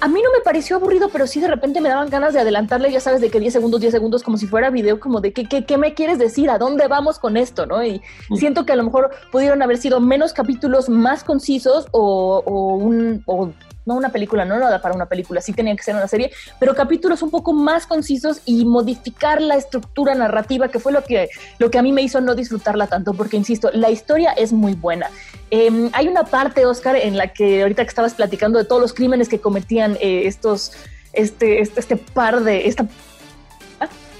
A 0.00 0.08
mí 0.08 0.20
no 0.20 0.32
me 0.32 0.40
pareció 0.44 0.76
aburrido, 0.76 1.10
pero 1.10 1.28
sí 1.28 1.40
de 1.40 1.46
repente 1.46 1.80
me 1.80 1.88
daban 1.88 2.10
ganas 2.10 2.34
de 2.34 2.40
adelantarle, 2.40 2.90
ya 2.90 2.98
sabes, 2.98 3.20
de 3.20 3.30
que 3.30 3.38
10 3.38 3.52
segundos, 3.52 3.80
10 3.80 3.92
segundos, 3.92 4.22
como 4.24 4.36
si 4.36 4.48
fuera 4.48 4.68
video, 4.68 4.98
como 4.98 5.20
de 5.20 5.32
qué, 5.32 5.48
qué, 5.48 5.64
qué 5.64 5.78
me 5.78 5.94
quieres 5.94 6.18
decir, 6.18 6.50
a 6.50 6.58
dónde 6.58 6.88
vamos 6.88 7.20
con 7.20 7.36
esto, 7.36 7.66
¿no? 7.66 7.84
Y 7.84 8.02
mm. 8.28 8.36
siento 8.36 8.66
que 8.66 8.72
a 8.72 8.76
lo 8.76 8.82
mejor 8.82 9.10
pudieron 9.30 9.62
haber 9.62 9.78
sido 9.78 10.00
menos 10.00 10.32
capítulos 10.32 10.88
más 10.88 11.22
concisos 11.22 11.86
o, 11.92 12.42
o 12.44 12.74
un, 12.74 13.22
o 13.26 13.52
no 13.84 13.94
una 13.94 14.10
película, 14.10 14.44
no 14.44 14.58
nada 14.58 14.80
para 14.80 14.94
una 14.94 15.06
película, 15.06 15.40
sí 15.40 15.52
tenía 15.52 15.74
que 15.74 15.82
ser 15.82 15.94
una 15.94 16.08
serie, 16.08 16.30
pero 16.58 16.74
capítulos 16.74 17.22
un 17.22 17.30
poco 17.30 17.52
más 17.52 17.86
concisos 17.86 18.40
y 18.44 18.64
modificar 18.64 19.40
la 19.40 19.56
estructura 19.56 20.14
narrativa, 20.14 20.68
que 20.68 20.78
fue 20.78 20.92
lo 20.92 21.02
que, 21.02 21.28
lo 21.58 21.70
que 21.70 21.78
a 21.78 21.82
mí 21.82 21.92
me 21.92 22.02
hizo 22.02 22.20
no 22.20 22.34
disfrutarla 22.34 22.86
tanto, 22.86 23.14
porque 23.14 23.36
insisto, 23.36 23.70
la 23.72 23.90
historia 23.90 24.32
es 24.32 24.52
muy 24.52 24.74
buena. 24.74 25.10
Em, 25.50 25.90
hay 25.92 26.08
una 26.08 26.24
parte, 26.24 26.64
Oscar, 26.64 26.96
en 26.96 27.16
la 27.16 27.28
que 27.28 27.62
ahorita 27.62 27.82
que 27.84 27.88
estabas 27.88 28.14
platicando 28.14 28.58
de 28.58 28.64
todos 28.64 28.80
los 28.80 28.92
crímenes 28.92 29.28
que 29.28 29.40
cometían 29.40 29.96
eh, 30.00 30.22
estos, 30.26 30.72
este, 31.12 31.60
este, 31.60 31.80
este, 31.80 31.96
par 31.96 32.42
de, 32.42 32.68
esta, 32.68 32.84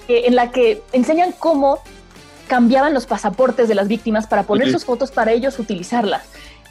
eh, 0.09 0.25
en 0.27 0.35
la 0.35 0.51
que 0.51 0.83
enseñan 0.93 1.33
cómo 1.33 1.79
cambiaban 2.49 2.93
los 2.93 3.07
pasaportes 3.07 3.69
de 3.69 3.75
las 3.75 3.89
víctimas 3.89 4.27
para 4.27 4.43
poner 4.43 4.71
sus 4.71 4.85
fotos 4.85 5.11
para 5.11 5.33
ellos 5.33 5.59
utilizarlas. 5.59 6.23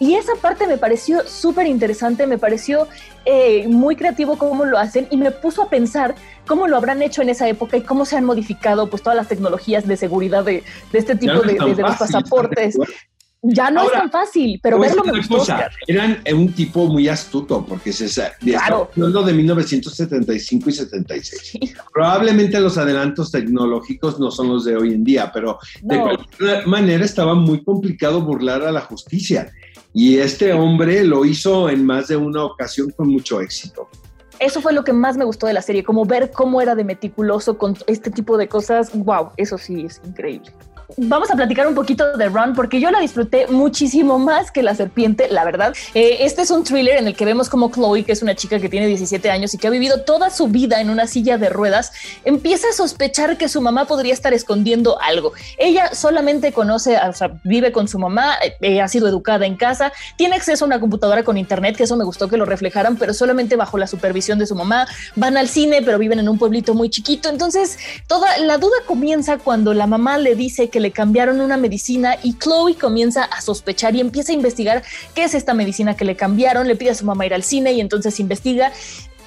Y 0.01 0.15
esa 0.15 0.33
parte 0.33 0.65
me 0.65 0.79
pareció 0.79 1.27
súper 1.27 1.67
interesante, 1.67 2.25
me 2.25 2.39
pareció 2.39 2.87
eh, 3.23 3.67
muy 3.67 3.95
creativo 3.95 4.35
cómo 4.35 4.65
lo 4.65 4.79
hacen 4.79 5.07
y 5.11 5.17
me 5.17 5.29
puso 5.29 5.61
a 5.61 5.69
pensar 5.69 6.15
cómo 6.47 6.67
lo 6.67 6.75
habrán 6.75 7.03
hecho 7.03 7.21
en 7.21 7.29
esa 7.29 7.47
época 7.47 7.77
y 7.77 7.81
cómo 7.81 8.03
se 8.03 8.17
han 8.17 8.25
modificado 8.25 8.89
pues 8.89 9.03
todas 9.03 9.15
las 9.15 9.27
tecnologías 9.27 9.87
de 9.87 9.95
seguridad 9.97 10.43
de, 10.43 10.63
este 10.91 11.15
tipo 11.15 11.41
de, 11.41 11.53
los 11.53 11.97
pasaportes. 11.97 12.79
Ya 13.43 13.69
no 13.69 13.83
es 13.83 13.91
tan 13.91 14.09
fácil, 14.09 14.59
pero 14.63 14.79
verlo 14.79 15.03
me 15.03 15.17
gustó. 15.17 15.45
Eran 15.87 16.23
un 16.33 16.51
tipo 16.51 16.87
muy 16.87 17.07
astuto, 17.07 17.63
porque 17.63 17.93
se 17.93 18.07
claro. 18.39 18.89
hablando 18.95 19.21
de 19.21 19.33
1975 19.33 20.69
y 20.69 20.73
76. 20.73 21.75
Probablemente 21.93 22.59
los 22.59 22.75
adelantos 22.79 23.31
tecnológicos 23.31 24.19
no 24.19 24.31
son 24.31 24.49
los 24.49 24.65
de 24.65 24.75
hoy 24.77 24.95
en 24.95 25.03
día, 25.03 25.31
pero 25.31 25.59
de 25.83 25.99
cualquier 25.99 26.65
manera 26.65 27.05
estaba 27.05 27.35
muy 27.35 27.63
complicado 27.63 28.21
burlar 28.21 28.63
a 28.63 28.71
la 28.71 28.81
justicia. 28.81 29.51
Y 29.93 30.17
este 30.17 30.53
hombre 30.53 31.03
lo 31.03 31.25
hizo 31.25 31.69
en 31.69 31.85
más 31.85 32.07
de 32.07 32.15
una 32.15 32.45
ocasión 32.45 32.91
con 32.91 33.09
mucho 33.09 33.41
éxito. 33.41 33.89
Eso 34.39 34.61
fue 34.61 34.73
lo 34.73 34.83
que 34.83 34.93
más 34.93 35.17
me 35.17 35.25
gustó 35.25 35.47
de 35.47 35.53
la 35.53 35.61
serie, 35.61 35.83
como 35.83 36.05
ver 36.05 36.31
cómo 36.31 36.61
era 36.61 36.73
de 36.73 36.83
meticuloso 36.83 37.57
con 37.57 37.77
este 37.87 38.09
tipo 38.09 38.37
de 38.37 38.47
cosas. 38.47 38.91
Wow, 38.93 39.31
eso 39.37 39.57
sí 39.57 39.85
es 39.85 40.01
increíble 40.03 40.51
vamos 40.97 41.31
a 41.31 41.35
platicar 41.35 41.67
un 41.67 41.75
poquito 41.75 42.17
de 42.17 42.29
Run 42.29 42.53
porque 42.55 42.79
yo 42.79 42.91
la 42.91 42.99
disfruté 42.99 43.47
muchísimo 43.47 44.19
más 44.19 44.51
que 44.51 44.63
La 44.63 44.75
Serpiente, 44.75 45.27
la 45.29 45.45
verdad. 45.45 45.73
Eh, 45.93 46.17
este 46.21 46.41
es 46.41 46.51
un 46.51 46.63
thriller 46.63 46.97
en 46.97 47.07
el 47.07 47.15
que 47.15 47.25
vemos 47.25 47.49
como 47.49 47.71
Chloe, 47.71 48.03
que 48.03 48.11
es 48.11 48.21
una 48.21 48.35
chica 48.35 48.59
que 48.59 48.69
tiene 48.69 48.87
17 48.87 49.29
años 49.29 49.53
y 49.53 49.57
que 49.57 49.67
ha 49.67 49.69
vivido 49.69 50.01
toda 50.01 50.29
su 50.29 50.47
vida 50.47 50.81
en 50.81 50.89
una 50.89 51.07
silla 51.07 51.37
de 51.37 51.49
ruedas, 51.49 51.91
empieza 52.25 52.67
a 52.69 52.73
sospechar 52.73 53.37
que 53.37 53.47
su 53.49 53.61
mamá 53.61 53.85
podría 53.85 54.13
estar 54.13 54.33
escondiendo 54.33 54.99
algo. 55.01 55.33
Ella 55.57 55.93
solamente 55.93 56.51
conoce, 56.51 56.97
o 56.97 57.13
sea, 57.13 57.31
vive 57.43 57.71
con 57.71 57.87
su 57.87 57.99
mamá, 57.99 58.35
eh, 58.61 58.81
ha 58.81 58.87
sido 58.87 59.07
educada 59.07 59.45
en 59.45 59.55
casa, 59.55 59.93
tiene 60.17 60.35
acceso 60.35 60.65
a 60.65 60.67
una 60.67 60.79
computadora 60.79 61.23
con 61.23 61.37
internet, 61.37 61.77
que 61.77 61.83
eso 61.83 61.95
me 61.95 62.03
gustó 62.03 62.27
que 62.27 62.37
lo 62.37 62.45
reflejaran, 62.45 62.97
pero 62.97 63.13
solamente 63.13 63.55
bajo 63.55 63.77
la 63.77 63.87
supervisión 63.87 64.39
de 64.39 64.45
su 64.45 64.55
mamá. 64.55 64.87
Van 65.15 65.37
al 65.37 65.47
cine, 65.47 65.81
pero 65.81 65.97
viven 65.97 66.19
en 66.19 66.29
un 66.29 66.37
pueblito 66.37 66.73
muy 66.73 66.89
chiquito. 66.89 67.29
Entonces, 67.29 67.77
toda 68.07 68.37
la 68.39 68.57
duda 68.57 68.75
comienza 68.85 69.37
cuando 69.37 69.73
la 69.73 69.87
mamá 69.87 70.17
le 70.17 70.35
dice 70.35 70.69
que 70.69 70.80
le 70.81 70.91
cambiaron 70.91 71.39
una 71.39 71.57
medicina 71.57 72.17
y 72.21 72.33
Chloe 72.33 72.75
comienza 72.75 73.23
a 73.23 73.41
sospechar 73.41 73.95
y 73.95 74.01
empieza 74.01 74.31
a 74.31 74.35
investigar 74.35 74.83
qué 75.15 75.23
es 75.23 75.33
esta 75.33 75.53
medicina 75.53 75.95
que 75.95 76.05
le 76.05 76.15
cambiaron, 76.15 76.67
le 76.67 76.75
pide 76.75 76.89
a 76.89 76.95
su 76.95 77.05
mamá 77.05 77.25
ir 77.25 77.33
al 77.33 77.43
cine 77.43 77.71
y 77.71 77.79
entonces 77.79 78.19
investiga 78.19 78.71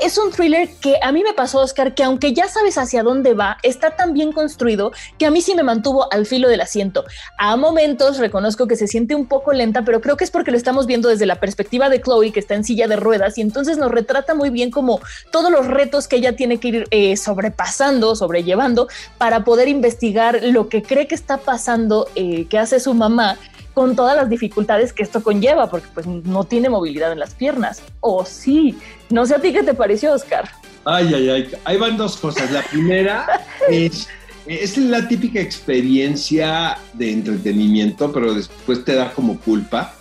es 0.01 0.19
un 0.19 0.31
thriller 0.31 0.69
que 0.81 0.97
a 1.03 1.13
mí 1.13 1.23
me 1.23 1.33
pasó, 1.33 1.61
Oscar, 1.61 1.95
que 1.95 2.05
aunque 2.05 2.33
ya 2.33 2.49
sabes 2.49 2.79
hacia 2.79 3.03
dónde 3.03 3.35
va, 3.35 3.59
está 3.63 3.97
tan 3.97 4.13
bien 4.13 4.33
construido 4.33 4.93
que 5.19 5.27
a 5.27 5.31
mí 5.31 5.41
sí 5.41 5.55
me 5.55 5.63
mantuvo 5.63 6.13
al 6.13 6.27
filo 6.27 6.49
del 6.49 6.61
asiento. 6.61 7.05
A 7.39 7.57
momentos 7.57 8.19
reconozco 8.19 8.67
que 8.67 8.77
se 8.77 8.87
siente 8.87 9.15
un 9.15 9.27
poco 9.27 9.53
lenta, 9.53 9.83
pero 9.83 10.01
creo 10.01 10.17
que 10.17 10.25
es 10.25 10.31
porque 10.31 10.51
lo 10.51 10.57
estamos 10.57 10.87
viendo 10.87 11.09
desde 11.09 11.27
la 11.27 11.41
perspectiva 11.41 11.89
de 11.89 12.01
Chloe, 12.01 12.33
que 12.33 12.41
está 12.41 12.55
en 12.55 12.65
silla 12.65 12.89
de 12.89 12.97
ruedas, 12.97 13.39
y 13.39 13.41
entonces 13.41 13.79
nos 13.79 13.91
retrata 13.91 14.35
muy 14.35 14.51
bien 14.51 14.71
como 14.71 15.01
todos 15.31 15.51
los 15.51 15.67
retos 15.67 16.09
que 16.09 16.17
ella 16.17 16.37
tiene 16.37 16.59
que 16.59 16.69
ir 16.69 16.85
eh, 16.91 17.17
sobrepasando, 17.17 18.17
sobrellevando, 18.17 18.89
para 19.19 19.45
poder 19.45 19.69
investigar 19.69 20.41
lo 20.43 20.69
que 20.69 20.83
cree 20.83 21.07
que 21.07 21.15
está 21.15 21.39
pasando, 21.39 22.09
eh, 22.15 22.47
que 22.49 22.59
hace 22.59 22.81
su 22.81 22.95
mamá 22.95 23.39
con 23.75 23.97
todas 23.97 24.17
las 24.17 24.31
dificultades 24.31 24.93
que 24.93 25.03
esto 25.03 25.23
conlleva, 25.23 25.69
porque 25.69 25.89
pues 25.93 26.07
no 26.07 26.45
tiene 26.45 26.71
movilidad 26.71 27.13
en 27.13 27.19
las 27.19 27.35
piernas. 27.35 27.83
O 28.01 28.25
sí, 28.25 28.77
no 29.11 29.27
sé 29.27 29.35
a 29.35 29.41
ti 29.41 29.53
qué 29.53 29.63
te 29.63 29.75
pareció, 29.75 30.15
Oscar. 30.15 30.49
Ay, 30.85 31.13
ay, 31.13 31.29
ay, 31.29 31.51
ahí 31.65 31.77
van 31.77 31.97
dos 31.97 32.17
cosas. 32.17 32.51
La 32.53 32.63
primera 32.63 33.27
es, 33.69 34.09
es 34.47 34.79
la 34.79 35.07
típica 35.09 35.41
experiencia 35.41 36.79
de 36.93 37.13
entretenimiento, 37.13 38.13
pero 38.13 38.33
después 38.33 38.85
te 38.85 38.95
da 38.95 39.13
como 39.13 39.39
culpa. 39.41 39.95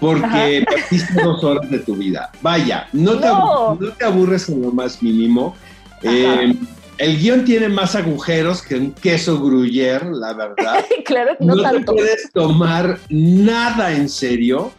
Porque 0.00 0.64
perdiste 0.66 1.22
dos 1.22 1.44
horas 1.44 1.70
de 1.70 1.80
tu 1.80 1.94
vida. 1.94 2.30
Vaya, 2.40 2.88
no, 2.94 3.18
Te, 3.18 3.26
no 3.26 3.92
te 3.98 4.04
aburres 4.06 4.48
en 4.48 4.62
lo 4.62 4.72
más 4.72 5.02
mínimo. 5.02 5.54
Eh, 6.02 6.54
el 7.00 7.18
guion 7.18 7.46
tiene 7.46 7.70
más 7.70 7.96
agujeros 7.96 8.60
que 8.60 8.74
un 8.74 8.92
queso 8.92 9.40
gruyere, 9.40 10.10
la 10.12 10.34
verdad. 10.34 10.84
claro, 11.06 11.34
no, 11.40 11.54
no 11.54 11.72
te 11.72 11.80
puedes 11.80 12.30
tomar 12.30 12.98
nada 13.08 13.92
en 13.92 14.06
serio. 14.06 14.70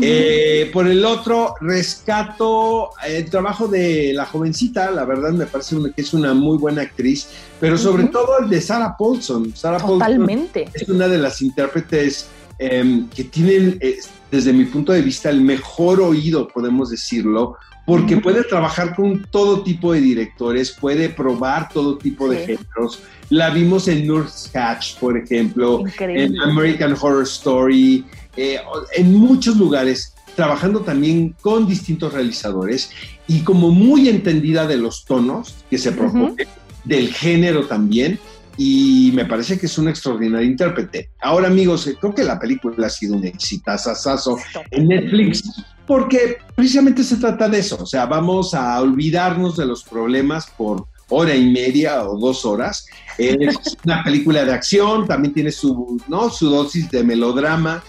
Eh, 0.00 0.70
por 0.72 0.88
el 0.88 1.04
otro, 1.04 1.54
rescato 1.60 2.90
el 3.06 3.28
trabajo 3.28 3.68
de 3.68 4.12
la 4.14 4.24
jovencita, 4.24 4.90
la 4.90 5.04
verdad 5.04 5.32
me 5.32 5.44
parece 5.44 5.76
que 5.94 6.00
es 6.00 6.14
una 6.14 6.32
muy 6.32 6.56
buena 6.56 6.80
actriz, 6.80 7.28
pero 7.60 7.76
sobre 7.76 8.04
todo 8.04 8.38
el 8.38 8.48
de 8.48 8.60
Sarah 8.62 8.96
Paulson. 8.96 9.54
Sarah 9.54 9.78
Totalmente. 9.78 10.70
es 10.72 10.88
una 10.88 11.08
de 11.08 11.18
las 11.18 11.42
intérpretes 11.42 12.28
em, 12.58 13.06
que 13.10 13.24
tienen, 13.24 13.76
eh, 13.80 13.98
desde 14.30 14.52
mi 14.54 14.64
punto 14.64 14.92
de 14.92 15.02
vista, 15.02 15.28
el 15.28 15.42
mejor 15.42 16.00
oído, 16.00 16.48
podemos 16.48 16.90
decirlo, 16.90 17.56
porque 17.86 18.16
puede 18.16 18.42
trabajar 18.42 18.96
con 18.96 19.24
todo 19.30 19.62
tipo 19.62 19.92
de 19.92 20.00
directores, 20.00 20.72
puede 20.72 21.08
probar 21.08 21.68
todo 21.68 21.96
tipo 21.96 22.28
de 22.28 22.38
géneros. 22.38 23.00
La 23.30 23.50
vimos 23.50 23.86
en 23.86 24.06
Nurse 24.06 24.56
Hatch, 24.58 24.96
por 24.98 25.16
ejemplo, 25.16 25.84
en 26.00 26.38
American 26.40 26.96
Horror 27.00 27.22
Story, 27.22 28.04
eh, 28.36 28.58
en 28.96 29.14
muchos 29.14 29.56
lugares, 29.56 30.14
trabajando 30.34 30.80
también 30.80 31.34
con 31.40 31.66
distintos 31.66 32.12
realizadores 32.12 32.90
y 33.28 33.40
como 33.40 33.70
muy 33.70 34.08
entendida 34.08 34.66
de 34.66 34.76
los 34.76 35.04
tonos 35.04 35.54
que 35.70 35.78
se 35.78 35.92
proponen, 35.92 36.46
del 36.84 37.14
género 37.14 37.66
también, 37.66 38.18
y 38.56 39.10
me 39.14 39.26
parece 39.26 39.58
que 39.58 39.66
es 39.66 39.78
un 39.78 39.88
extraordinario 39.88 40.46
intérprete. 40.46 41.10
Ahora, 41.20 41.48
amigos, 41.48 41.86
eh, 41.86 41.96
creo 42.00 42.14
que 42.14 42.24
la 42.24 42.38
película 42.38 42.86
ha 42.86 42.90
sido 42.90 43.16
un 43.16 43.24
exitazazazo 43.24 44.38
en 44.70 44.88
Netflix 44.88 45.42
porque 45.86 46.38
precisamente 46.54 47.04
se 47.04 47.16
trata 47.16 47.48
de 47.48 47.60
eso, 47.60 47.78
o 47.80 47.86
sea, 47.86 48.06
vamos 48.06 48.54
a 48.54 48.80
olvidarnos 48.80 49.56
de 49.56 49.66
los 49.66 49.84
problemas 49.84 50.46
por 50.46 50.86
hora 51.08 51.34
y 51.34 51.48
media 51.50 52.02
o 52.04 52.18
dos 52.18 52.44
horas. 52.44 52.86
Es 53.18 53.78
una 53.82 54.04
película 54.04 54.44
de 54.44 54.52
acción, 54.52 55.06
también 55.06 55.32
tiene 55.32 55.50
su, 55.50 55.98
¿no? 56.06 56.28
su 56.28 56.50
dosis 56.50 56.90
de 56.90 57.02
melodrama. 57.02 57.82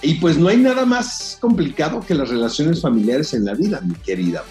Y 0.00 0.14
pues 0.14 0.38
no 0.38 0.48
hay 0.48 0.58
nada 0.58 0.86
más 0.86 1.38
complicado 1.40 2.00
que 2.00 2.14
las 2.14 2.28
relaciones 2.28 2.80
familiares 2.80 3.34
en 3.34 3.46
la 3.46 3.54
vida, 3.54 3.80
mi 3.80 3.94
querida. 3.94 4.44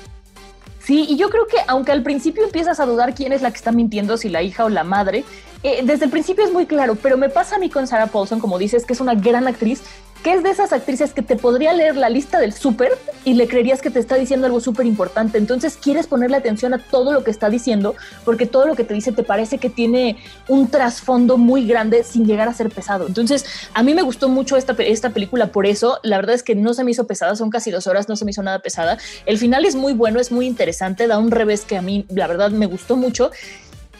Sí, 0.89 1.05
y 1.07 1.17
yo 1.17 1.29
creo 1.29 1.45
que 1.45 1.57
aunque 1.67 1.91
al 1.91 2.01
principio 2.01 2.43
empiezas 2.43 2.79
a 2.79 2.87
dudar 2.87 3.13
quién 3.13 3.31
es 3.31 3.43
la 3.43 3.51
que 3.51 3.57
está 3.57 3.71
mintiendo, 3.71 4.17
si 4.17 4.27
la 4.27 4.41
hija 4.41 4.65
o 4.65 4.69
la 4.69 4.83
madre, 4.83 5.23
eh, 5.61 5.81
desde 5.83 6.05
el 6.05 6.09
principio 6.09 6.43
es 6.43 6.51
muy 6.51 6.65
claro, 6.65 6.95
pero 6.95 7.15
me 7.15 7.29
pasa 7.29 7.57
a 7.57 7.59
mí 7.59 7.69
con 7.69 7.85
Sarah 7.85 8.07
Paulson, 8.07 8.39
como 8.39 8.57
dices, 8.57 8.87
que 8.87 8.93
es 8.93 8.99
una 8.99 9.13
gran 9.13 9.47
actriz, 9.47 9.83
que 10.23 10.33
es 10.33 10.43
de 10.43 10.49
esas 10.49 10.73
actrices 10.73 11.13
que 11.13 11.21
te 11.21 11.35
podría 11.35 11.73
leer 11.73 11.95
la 11.95 12.09
lista 12.09 12.39
del 12.39 12.53
súper 12.53 12.91
y 13.23 13.35
le 13.35 13.47
creerías 13.47 13.81
que 13.81 13.89
te 13.89 13.99
está 13.99 14.15
diciendo 14.15 14.47
algo 14.47 14.59
súper 14.59 14.85
importante. 14.85 15.37
Entonces 15.37 15.77
quieres 15.77 16.07
ponerle 16.07 16.37
atención 16.37 16.73
a 16.73 16.77
todo 16.77 17.13
lo 17.13 17.23
que 17.23 17.31
está 17.31 17.49
diciendo, 17.49 17.95
porque 18.25 18.45
todo 18.45 18.65
lo 18.65 18.75
que 18.75 18.83
te 18.83 18.93
dice 18.93 19.11
te 19.11 19.23
parece 19.23 19.59
que 19.59 19.69
tiene 19.69 20.17
un 20.47 20.67
trasfondo 20.67 21.37
muy 21.37 21.65
grande 21.65 22.03
sin 22.03 22.25
llegar 22.25 22.49
a 22.49 22.53
ser 22.53 22.69
pesado. 22.69 23.07
Entonces, 23.07 23.45
a 23.73 23.83
mí 23.83 23.93
me 23.93 24.01
gustó 24.01 24.27
mucho 24.29 24.57
esta, 24.57 24.73
esta 24.79 25.11
película 25.11 25.47
por 25.47 25.65
eso. 25.65 25.99
La 26.03 26.17
verdad 26.17 26.35
es 26.35 26.43
que 26.43 26.55
no 26.55 26.73
se 26.73 26.83
me 26.83 26.91
hizo 26.91 27.07
pesada, 27.07 27.35
son 27.35 27.49
casi 27.49 27.71
dos 27.71 27.87
horas, 27.87 28.09
no 28.09 28.15
se 28.15 28.25
me 28.25 28.31
hizo 28.31 28.43
nada 28.43 28.59
pesada. 28.59 28.97
El 29.25 29.37
final 29.37 29.65
es 29.65 29.75
muy 29.75 29.93
bueno, 29.93 30.19
es 30.19 30.31
muy 30.31 30.47
interesante, 30.47 31.07
da 31.07 31.17
un 31.17 31.31
revés 31.31 31.61
que 31.61 31.77
a 31.77 31.81
mí, 31.81 32.05
la 32.09 32.27
verdad, 32.27 32.51
me 32.51 32.65
gustó 32.65 32.97
mucho. 32.97 33.31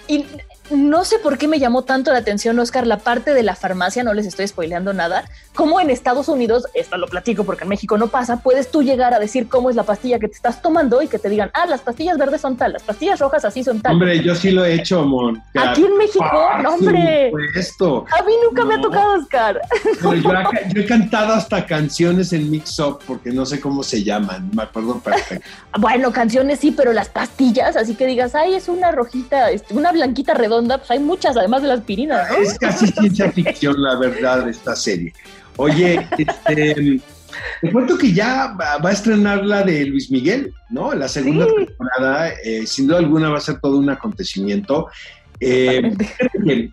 Y 0.08 0.26
no 0.72 1.06
sé 1.06 1.20
por 1.20 1.38
qué 1.38 1.48
me 1.48 1.60
llamó 1.60 1.84
tanto 1.84 2.12
la 2.12 2.20
atención, 2.20 2.60
Oscar, 2.60 2.86
la 2.86 2.98
parte 2.98 3.34
de 3.34 3.44
la 3.44 3.56
farmacia, 3.56 4.04
no 4.04 4.14
les 4.14 4.26
estoy 4.26 4.48
spoileando 4.48 4.94
nada, 4.94 5.26
como 5.56 5.80
en 5.80 5.90
Estados 5.90 6.30
Unidos, 6.30 6.68
esto 6.74 6.98
lo 6.98 7.08
platico 7.08 7.44
porque 7.44 7.64
en 7.64 7.70
México 7.70 7.98
no 7.98 8.08
pasa, 8.08 8.38
puedes 8.38 8.72
tú 8.72 8.84
llegar 8.84 9.14
a 9.14 9.20
decir 9.20 9.48
cómo 9.48 9.70
es 9.70 9.76
la 9.76 9.84
pastilla 9.84 10.20
que 10.20 10.28
te 10.28 10.36
estás 10.36 10.62
tomando 10.62 11.02
y 11.02 11.08
que 11.08 11.20
te 11.20 11.30
digan, 11.30 11.50
ah, 11.54 11.66
las 11.66 11.82
pastillas 11.82 12.18
verdes 12.18 12.42
son 12.42 12.56
tal, 12.56 12.74
las 12.74 12.84
pastillas 12.84 13.20
rojas 13.20 13.46
así 13.46 13.64
son 13.64 13.82
tal. 13.82 13.94
Hombre, 13.94 14.24
yo 14.24 14.36
sí 14.36 14.52
lo 14.52 14.64
he 14.64 14.76
hecho, 14.76 15.04
Mon. 15.04 15.42
Aquí 15.56 15.86
en 15.86 15.98
México, 15.98 16.26
no, 16.62 16.76
hombre. 16.76 17.32
Esto. 17.56 18.06
A 18.18 18.24
mí 18.24 18.34
nunca 18.44 18.64
me 18.66 18.76
ha 18.76 18.82
tocado, 18.82 19.20
Oscar. 19.20 19.62
yo, 20.02 20.82
he 20.82 20.86
cantado 20.86 21.34
hasta 21.34 21.66
canciones 21.66 22.32
en 22.34 22.50
Mix 22.50 22.80
Up 22.80 23.00
porque 23.06 23.32
no 23.32 23.46
sé 23.46 23.60
cómo 23.60 23.84
se 23.84 24.04
llaman, 24.04 24.50
me 24.54 24.64
acuerdo 24.64 25.00
perfecto. 25.00 25.46
bueno, 25.80 26.12
canciones 26.12 26.60
sí, 26.60 26.72
pero 26.72 26.94
las 26.94 27.10
pastillas, 27.10 27.76
así 27.76 27.96
que 27.96 28.06
digas, 28.06 28.36
ay, 28.36 28.56
es 28.56 28.70
una 28.70 28.92
rojita, 28.92 29.48
una 29.72 29.92
blanquita 29.92 30.34
redonda 30.34 30.59
pues 30.68 30.92
hay 30.92 31.00
muchas, 31.00 31.38
además 31.38 31.62
de 31.62 31.68
la 31.70 31.74
aspirina. 31.76 32.24
Es 32.42 32.58
casi 32.58 32.88
ciencia 32.88 33.32
ficción, 33.32 33.82
la 33.82 33.98
verdad, 33.98 34.48
esta 34.48 34.76
serie. 34.76 35.14
Oye, 35.58 36.08
este, 36.18 37.02
te 37.62 37.72
cuento 37.72 37.98
que 37.98 38.14
ya 38.14 38.56
va 38.58 38.90
a 38.90 38.92
estrenar 38.92 39.46
la 39.46 39.64
de 39.64 39.86
Luis 39.86 40.10
Miguel, 40.12 40.54
¿no? 40.70 40.94
La 40.94 41.08
segunda 41.08 41.46
temporada, 41.46 42.30
eh, 42.44 42.66
sin 42.66 42.88
duda 42.88 43.00
alguna 43.00 43.30
va 43.30 43.38
a 43.38 43.42
ser 43.42 43.60
todo 43.60 43.78
un 43.78 43.90
acontecimiento. 43.90 44.88
Eh, 45.40 45.96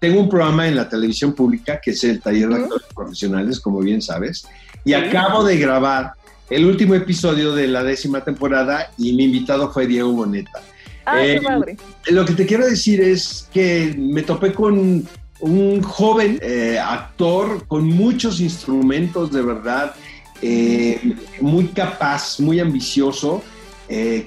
tengo 0.00 0.20
un 0.20 0.28
programa 0.28 0.66
en 0.66 0.76
la 0.76 0.88
televisión 0.88 1.34
pública 1.34 1.80
que 1.80 1.92
es 1.92 2.02
el 2.04 2.20
Taller 2.20 2.48
de 2.48 2.56
Actores 2.56 2.86
Profesionales, 2.94 3.60
como 3.60 3.80
bien 3.80 4.02
sabes, 4.02 4.46
y 4.84 4.92
acabo 4.92 5.44
de 5.44 5.56
grabar 5.56 6.12
el 6.50 6.64
último 6.64 6.94
episodio 6.94 7.54
de 7.54 7.68
la 7.68 7.82
décima 7.82 8.22
temporada 8.22 8.90
y 8.96 9.12
mi 9.14 9.24
invitado 9.24 9.72
fue 9.72 9.86
Diego 9.86 10.12
Boneta. 10.12 10.62
Ah, 11.06 11.20
qué 11.22 11.36
eh, 11.36 11.76
Lo 12.08 12.24
que 12.24 12.34
te 12.34 12.44
quiero 12.44 12.66
decir 12.66 13.00
es 13.00 13.48
que 13.52 13.94
me 13.96 14.22
topé 14.22 14.52
con 14.52 15.06
un 15.38 15.82
joven 15.82 16.38
eh, 16.42 16.78
actor 16.78 17.64
con 17.68 17.84
muchos 17.86 18.40
instrumentos 18.40 19.30
de 19.30 19.42
verdad, 19.42 19.94
eh, 20.42 21.14
muy 21.40 21.68
capaz, 21.68 22.40
muy 22.40 22.58
ambicioso. 22.58 23.42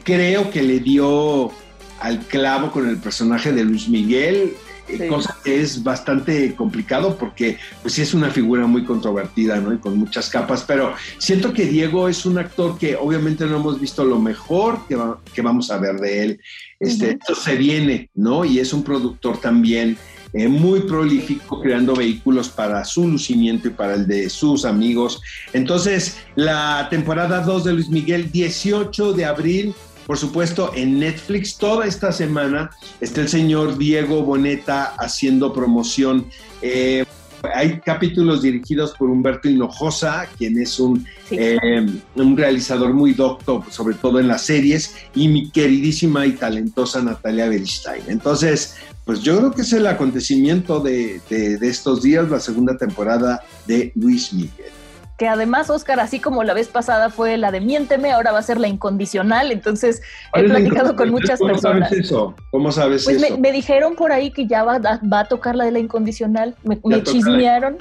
creo 0.04 0.50
que 0.50 0.63
le 0.63 0.80
dio 0.80 1.52
al 2.00 2.20
clavo 2.20 2.72
con 2.72 2.88
el 2.88 2.98
personaje 2.98 3.52
de 3.52 3.65
Luis 3.65 3.89
Miguel. 3.89 4.54
Cosa 5.08 5.38
que 5.43 5.62
es 5.62 5.84
bastante 5.84 6.56
complicado 6.56 7.17
porque 7.17 7.58
pues 7.82 7.93
sí 7.93 8.02
es 8.02 8.13
una 8.13 8.30
figura 8.30 8.65
muy 8.67 8.84
controvertida, 8.84 9.60
¿no? 9.60 9.73
Y 9.73 9.78
con 9.78 9.97
muchas 9.97 10.30
capas, 10.30 10.63
pero 10.67 10.93
siento 11.17 11.54
que 11.54 11.65
Diego 11.65 12.08
es 12.08 12.25
un 12.25 12.38
actor 12.38 12.78
que 12.78 12.95
obviamente 12.95 13.45
no 13.45 13.58
hemos 13.58 13.80
visto 13.80 14.04
lo 14.04 14.19
mejor 14.19 14.88
que, 14.88 14.97
que 15.34 15.41
vamos 15.41 15.71
a 15.71 15.78
ver 15.78 15.99
de 15.99 16.23
él. 16.23 16.41
Este, 16.80 17.12
Esto 17.12 17.36
se 17.36 17.56
viene, 17.56 18.10
¿no? 18.15 18.45
Y 18.45 18.60
es 18.60 18.73
un 18.73 18.84
productor 18.84 19.39
también 19.39 19.97
eh, 20.32 20.47
muy 20.47 20.82
prolífico, 20.82 21.60
creando 21.60 21.95
vehículos 21.95 22.49
para 22.49 22.86
su 22.86 23.08
lucimiento 23.08 23.67
y 23.67 23.71
para 23.71 23.95
el 23.95 24.06
de 24.06 24.30
sus 24.30 24.63
amigos. 24.63 25.21
Entonces, 25.54 26.17
la 26.36 26.88
temporada 26.89 27.41
2 27.41 27.63
de 27.63 27.73
Luis 27.73 27.89
Miguel, 27.89 28.32
18 28.32 29.13
de 29.13 29.25
abril, 29.25 29.73
por 30.10 30.17
supuesto, 30.17 30.72
en 30.74 30.98
Netflix 30.98 31.56
toda 31.56 31.86
esta 31.86 32.12
semana 32.12 32.72
está 33.00 33.22
el 33.22 33.30
señor 33.30 33.78
Diego 33.78 34.24
Boneta 34.24 34.95
haciendo 34.98 35.54
promoción. 35.54 36.26
Eh, 36.63 37.06
hay 37.54 37.80
capítulos 37.82 38.41
dirigidos 38.41 38.95
por 38.98 39.12
Humberto 39.12 39.48
Hinojosa, 39.48 40.28
quien 40.36 40.60
es 40.60 40.80
un, 40.80 41.06
eh, 41.30 41.86
un 42.15 42.36
realizador 42.36 42.91
muy 42.91 43.13
docto, 43.13 43.63
sobre 43.69 43.93
todo 43.93 44.19
en 44.19 44.28
las 44.28 44.41
series, 44.41 44.95
y 45.13 45.28
mi 45.28 45.52
queridísima 45.52 46.26
y 46.26 46.32
talentosa 46.32 47.04
Natalia 47.04 47.48
Beristain. 47.48 48.02
Entonces, 48.08 48.78
pues 49.06 49.22
yo 49.22 49.38
creo 49.38 49.52
que 49.52 49.62
es 49.62 49.74
el 49.74 49.86
acontecimiento 49.86 50.80
de, 50.80 51.22
de 51.30 51.67
estos 51.67 52.02
días, 52.02 52.28
la 52.32 52.39
segunda 52.39 52.76
temporada 52.80 53.43
de 53.67 53.91
Luis 53.93 54.34
Miguel 54.34 54.79
que 55.19 55.27
además, 55.27 55.69
Oscar, 55.69 55.99
así 55.99 56.21
como 56.21 56.45
la 56.45 56.53
vez 56.53 56.69
pasada 56.69 57.10
fue 57.10 57.38
la 57.38 57.51
de 57.51 57.60
miénteme, 57.60 58.12
ahora 58.13 58.32
va 58.32 58.39
a 58.39 58.41
ser 58.41 58.58
la 58.58 58.69
incondicional. 58.69 59.51
Entonces, 59.51 60.01
he 60.34 60.43
platicado 60.45 60.95
con 60.95 61.10
muchas 61.10 61.41
personas. 61.41 61.89
¿Cómo 61.89 61.91
sabes 61.91 62.05
eso? 62.05 62.36
¿Cómo 62.51 62.71
sabes 62.71 63.03
pues 63.03 63.21
eso? 63.21 63.36
Me, 63.36 63.41
me, 63.41 63.51
dijeron 63.51 63.95
por 63.95 64.13
ahí 64.13 64.32
que 64.32 64.47
ya 64.47 64.63
va, 64.63 64.79
va, 64.79 65.19
a 65.19 65.25
tocar 65.25 65.58
la 65.58 65.65
de 65.65 65.71
la 65.73 65.79
incondicional. 65.79 66.55
Me, 66.63 66.79
me 66.86 67.03
chismearon. 67.03 67.77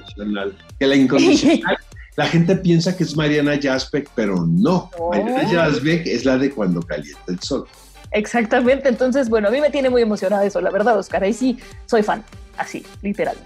que 0.80 0.86
la 0.88 0.96
incondicional. 0.96 1.78
la 2.16 2.26
gente 2.26 2.56
piensa 2.56 2.96
que 2.96 3.04
es 3.04 3.16
Mariana 3.16 3.56
Jaspek, 3.62 4.10
pero 4.16 4.44
no. 4.44 4.90
Mariana 5.12 5.48
Jaspek 5.48 6.08
es 6.08 6.24
la 6.24 6.38
de 6.38 6.50
cuando 6.50 6.82
calienta 6.82 7.22
el 7.28 7.38
sol. 7.38 7.68
Exactamente, 8.10 8.88
entonces, 8.88 9.28
bueno, 9.28 9.46
a 9.46 9.50
mí 9.52 9.60
me 9.60 9.70
tiene 9.70 9.90
muy 9.90 10.02
emocionada 10.02 10.44
eso, 10.44 10.60
la 10.60 10.70
verdad, 10.70 10.98
Oscar. 10.98 11.22
Ahí 11.22 11.32
sí 11.32 11.56
soy 11.86 12.02
fan, 12.02 12.24
así, 12.56 12.84
literal. 13.00 13.36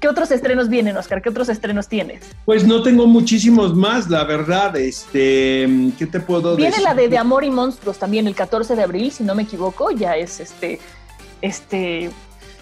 ¿Qué 0.00 0.08
otros 0.08 0.30
estrenos 0.30 0.68
vienen, 0.68 0.96
Oscar? 0.96 1.22
¿Qué 1.22 1.28
otros 1.28 1.48
estrenos 1.48 1.88
tienes? 1.88 2.22
Pues 2.44 2.66
no 2.66 2.82
tengo 2.82 3.06
muchísimos 3.06 3.74
más, 3.74 4.08
la 4.08 4.24
verdad. 4.24 4.76
Este, 4.76 5.68
¿qué 5.98 6.06
te 6.06 6.20
puedo 6.20 6.56
decir? 6.56 6.70
Viene 6.70 6.82
la 6.82 6.94
de, 6.94 7.08
de 7.08 7.18
Amor 7.18 7.44
y 7.44 7.50
Monstruos 7.50 7.98
también 7.98 8.26
el 8.26 8.34
14 8.34 8.76
de 8.76 8.82
abril, 8.82 9.10
si 9.10 9.24
no 9.24 9.34
me 9.34 9.42
equivoco, 9.42 9.90
ya 9.90 10.16
es 10.16 10.40
este, 10.40 10.78
este, 11.42 12.10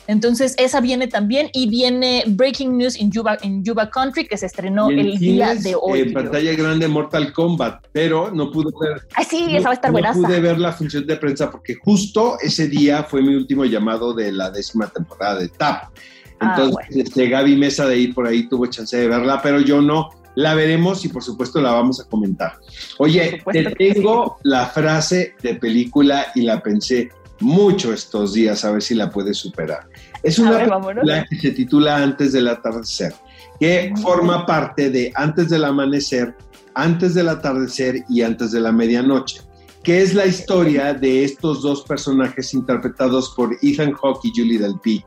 entonces, 0.08 0.54
esa 0.58 0.80
viene 0.80 1.08
también 1.08 1.50
y 1.52 1.68
viene 1.68 2.24
Breaking 2.26 2.76
News 2.76 2.98
in 2.98 3.10
Yuba, 3.10 3.38
en 3.42 3.64
Yuba 3.64 3.90
Country, 3.90 4.26
que 4.26 4.36
se 4.36 4.46
estrenó 4.46 4.88
el 4.88 5.18
día 5.18 5.54
de 5.54 5.74
hoy. 5.80 6.00
En 6.00 6.12
pantalla 6.12 6.54
grande 6.54 6.86
Mortal 6.86 7.32
Kombat, 7.32 7.86
pero 7.92 8.30
no 8.30 8.50
pude 8.50 8.70
ver. 8.80 9.06
Ay, 9.14 9.24
sí, 9.28 9.46
esa 9.50 9.64
va 9.64 9.70
a 9.70 9.74
estar 9.74 9.90
buena. 9.90 10.12
No 10.12 10.22
pude 10.22 10.40
ver 10.40 10.58
la 10.58 10.72
función 10.72 11.06
de 11.06 11.16
prensa 11.16 11.50
porque 11.50 11.74
justo 11.74 12.38
ese 12.40 12.68
día 12.68 13.02
fue 13.02 13.20
mi 13.20 13.34
último 13.34 13.64
llamado 13.64 14.14
de 14.14 14.30
la 14.30 14.50
décima 14.50 14.86
temporada 14.86 15.40
de 15.40 15.48
TAP. 15.48 15.90
Ah, 16.40 16.56
Entonces, 16.56 16.96
este, 17.06 17.28
Gaby 17.28 17.56
Mesa 17.56 17.86
de 17.86 17.98
ir 17.98 18.14
por 18.14 18.26
ahí 18.26 18.48
tuvo 18.48 18.66
chance 18.66 18.96
de 18.96 19.08
verla, 19.08 19.40
pero 19.42 19.60
yo 19.60 19.80
no. 19.80 20.10
La 20.34 20.54
veremos 20.54 21.02
y 21.04 21.08
por 21.08 21.22
supuesto 21.22 21.62
la 21.62 21.72
vamos 21.72 21.98
a 21.98 22.04
comentar. 22.04 22.58
Oye, 22.98 23.42
te 23.50 23.64
tengo 23.70 24.36
la 24.42 24.66
frase 24.66 25.34
de 25.42 25.54
película 25.54 26.26
y 26.34 26.42
la 26.42 26.62
pensé 26.62 27.08
mucho 27.40 27.92
estos 27.92 28.34
días 28.34 28.64
a 28.64 28.72
ver 28.72 28.82
si 28.82 28.94
la 28.94 29.10
puedes 29.10 29.38
superar. 29.38 29.88
Es 30.22 30.38
una 30.38 30.58
película 30.58 31.26
que 31.28 31.38
se 31.38 31.50
titula 31.52 31.96
Antes 31.96 32.32
del 32.32 32.48
atardecer, 32.48 33.14
que 33.58 33.94
forma 34.02 34.44
parte 34.44 34.90
de 34.90 35.12
Antes 35.14 35.48
del 35.48 35.64
amanecer, 35.64 36.36
Antes 36.74 37.14
del 37.14 37.28
atardecer 37.28 38.04
y 38.08 38.22
Antes 38.22 38.52
de 38.52 38.60
la 38.60 38.72
medianoche, 38.72 39.40
que 39.82 40.02
es 40.02 40.14
la 40.14 40.26
historia 40.26 40.94
de 40.94 41.24
estos 41.24 41.62
dos 41.62 41.82
personajes 41.82 42.52
interpretados 42.54 43.32
por 43.36 43.56
Ethan 43.62 43.92
Hawke 43.92 44.24
y 44.24 44.32
Julie 44.34 44.58
Delpy, 44.58 45.04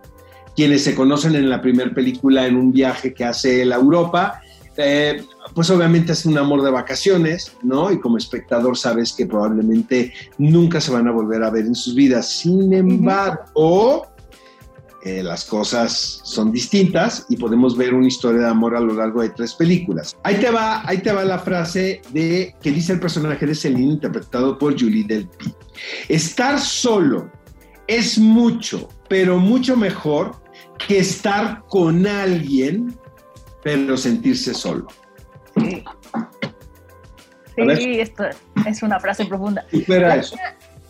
quienes 0.60 0.84
se 0.84 0.94
conocen 0.94 1.36
en 1.36 1.50
la 1.50 1.62
primera 1.62 1.90
película 1.90 2.46
en 2.46 2.58
un 2.58 2.74
viaje 2.74 3.14
que 3.14 3.24
hace 3.24 3.64
la 3.64 3.78
Europa. 3.78 4.42
Eh, 4.76 5.24
pues 5.54 5.70
obviamente 5.70 6.12
es 6.12 6.26
un 6.26 6.38
amor 6.38 6.64
de 6.64 6.70
vacaciones, 6.70 7.54
¿no? 7.64 7.90
Y 7.94 8.00
como 8.02 8.18
espectador 8.18 8.78
sabes 8.78 9.14
que 9.14 9.26
probablemente 9.26 10.12
nunca 10.38 10.82
se 10.82 10.92
van 10.92 11.08
a 11.08 11.12
volver 11.12 11.44
a 11.44 11.50
ver 11.50 11.66
en 11.66 11.76
sus 11.76 11.96
vidas. 11.96 12.30
Sin 12.30 12.74
embargo, 12.74 14.08
eh, 15.06 15.24
las 15.24 15.46
cosas 15.46 16.20
son 16.26 16.52
distintas 16.52 17.26
y 17.30 17.38
podemos 17.38 17.78
ver 17.78 17.94
una 17.94 18.08
historia 18.08 18.42
de 18.42 18.50
amor 18.50 18.76
a 18.76 18.82
lo 18.82 18.96
largo 18.96 19.22
de 19.22 19.30
tres 19.30 19.54
películas. 19.54 20.18
Ahí 20.24 20.42
te 20.42 20.52
va, 20.52 20.86
ahí 20.86 20.98
te 20.98 21.14
va 21.14 21.24
la 21.24 21.40
frase 21.40 22.02
de 22.12 22.54
que 22.62 22.72
dice 22.72 22.92
el 22.92 23.00
personaje 23.00 23.46
de 23.46 23.56
Celine 23.56 23.94
interpretado 23.94 24.58
por 24.58 24.78
Julie 24.78 25.06
Delpy. 25.08 25.54
Estar 26.10 26.60
solo 26.60 27.32
es 27.88 28.20
mucho, 28.20 28.90
pero 29.08 29.40
mucho 29.40 29.78
mejor 29.78 30.49
que 30.88 31.00
estar 31.00 31.64
con 31.68 32.08
alguien, 32.08 32.98
pero 33.62 33.96
sentirse 33.98 34.54
solo. 34.54 34.88
Sí. 35.56 35.84
esto 37.58 38.24
es 38.66 38.82
una 38.82 39.00
frase 39.00 39.26
profunda. 39.26 39.66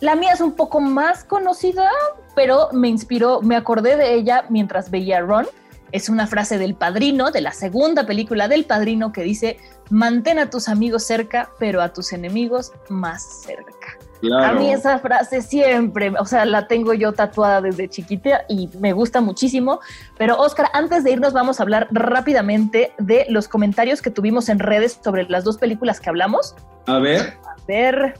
la, 0.00 0.14
Mía, 0.16 0.32
es 0.32 0.40
un 0.40 0.52
poco 0.52 0.80
más 0.80 1.24
conocida, 1.24 1.90
pero 2.34 2.68
me 2.72 2.88
inspiró, 2.88 3.42
me 3.42 3.56
acordé 3.56 3.96
de 3.96 4.14
ella 4.14 4.46
mientras 4.48 4.90
veía 4.90 5.20
Ron. 5.20 5.46
Es 5.92 6.08
una 6.08 6.26
frase 6.26 6.58
del 6.58 6.74
padrino, 6.74 7.30
de 7.30 7.40
la 7.40 7.52
segunda 7.52 8.06
película 8.06 8.48
del 8.48 8.64
padrino, 8.64 9.12
que 9.12 9.22
dice, 9.22 9.58
mantén 9.90 10.38
a 10.38 10.50
tus 10.50 10.68
amigos 10.68 11.04
cerca, 11.04 11.50
pero 11.58 11.82
a 11.82 11.92
tus 11.92 12.12
enemigos 12.12 12.72
más 12.88 13.42
cerca. 13.42 13.98
A 14.42 14.52
mí 14.52 14.70
esa 14.70 14.98
frase 14.98 15.40
siempre, 15.40 16.12
o 16.18 16.26
sea, 16.26 16.44
la 16.44 16.66
tengo 16.66 16.92
yo 16.92 17.12
tatuada 17.12 17.62
desde 17.62 17.88
chiquita 17.88 18.44
y 18.48 18.68
me 18.78 18.92
gusta 18.92 19.20
muchísimo. 19.20 19.80
Pero 20.18 20.38
Oscar, 20.38 20.68
antes 20.74 21.04
de 21.04 21.12
irnos 21.12 21.32
vamos 21.32 21.58
a 21.58 21.62
hablar 21.62 21.88
rápidamente 21.90 22.92
de 22.98 23.26
los 23.30 23.48
comentarios 23.48 24.02
que 24.02 24.10
tuvimos 24.10 24.48
en 24.50 24.58
redes 24.58 25.00
sobre 25.02 25.24
las 25.28 25.44
dos 25.44 25.56
películas 25.56 26.00
que 26.00 26.10
hablamos. 26.10 26.54
A 26.86 26.98
ver. 26.98 27.38
A 27.44 27.56
ver. 27.66 28.14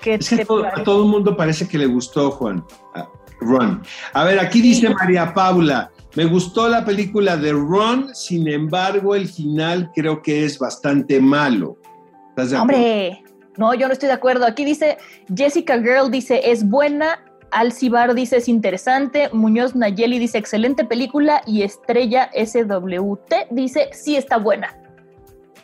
¿qué 0.00 0.14
es 0.14 0.28
que 0.28 0.42
a 0.42 0.84
todo 0.84 1.04
el 1.04 1.10
mundo 1.10 1.36
parece 1.36 1.66
que 1.66 1.78
le 1.78 1.86
gustó, 1.86 2.30
Juan. 2.30 2.64
Ron. 3.40 3.82
A 4.12 4.24
ver, 4.24 4.38
aquí 4.38 4.60
dice 4.60 4.88
María 4.90 5.32
Paula. 5.34 5.90
Me 6.16 6.24
gustó 6.24 6.68
la 6.68 6.84
película 6.84 7.36
de 7.36 7.52
Ron, 7.52 8.14
sin 8.14 8.48
embargo, 8.48 9.14
el 9.14 9.28
final 9.28 9.90
creo 9.94 10.22
que 10.22 10.44
es 10.44 10.58
bastante 10.58 11.20
malo. 11.20 11.78
¿Estás 12.30 12.50
de 12.50 12.56
Hombre, 12.56 13.22
no, 13.58 13.74
yo 13.74 13.88
no 13.88 13.92
estoy 13.92 14.06
de 14.06 14.14
acuerdo. 14.14 14.46
Aquí 14.46 14.64
dice 14.64 14.98
Jessica 15.34 15.78
Girl, 15.78 16.10
dice 16.10 16.52
es 16.52 16.66
buena. 16.66 17.24
Alcibar 17.50 18.14
dice 18.14 18.36
es 18.36 18.48
interesante. 18.48 19.30
Muñoz 19.32 19.74
Nayeli 19.74 20.20
dice 20.20 20.38
excelente 20.38 20.84
película. 20.84 21.42
Y 21.44 21.62
Estrella 21.62 22.30
SWT 22.32 23.34
dice 23.50 23.90
sí 23.92 24.16
está 24.16 24.38
buena. 24.38 24.78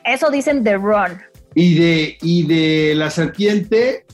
Eso 0.05 0.29
dicen 0.31 0.65
de 0.65 0.77
Ron. 0.77 1.23
Y 1.55 1.75
de, 1.75 2.19
y 2.21 2.47
de 2.49 2.95
La 2.97 3.11
Serpiente 3.11 4.05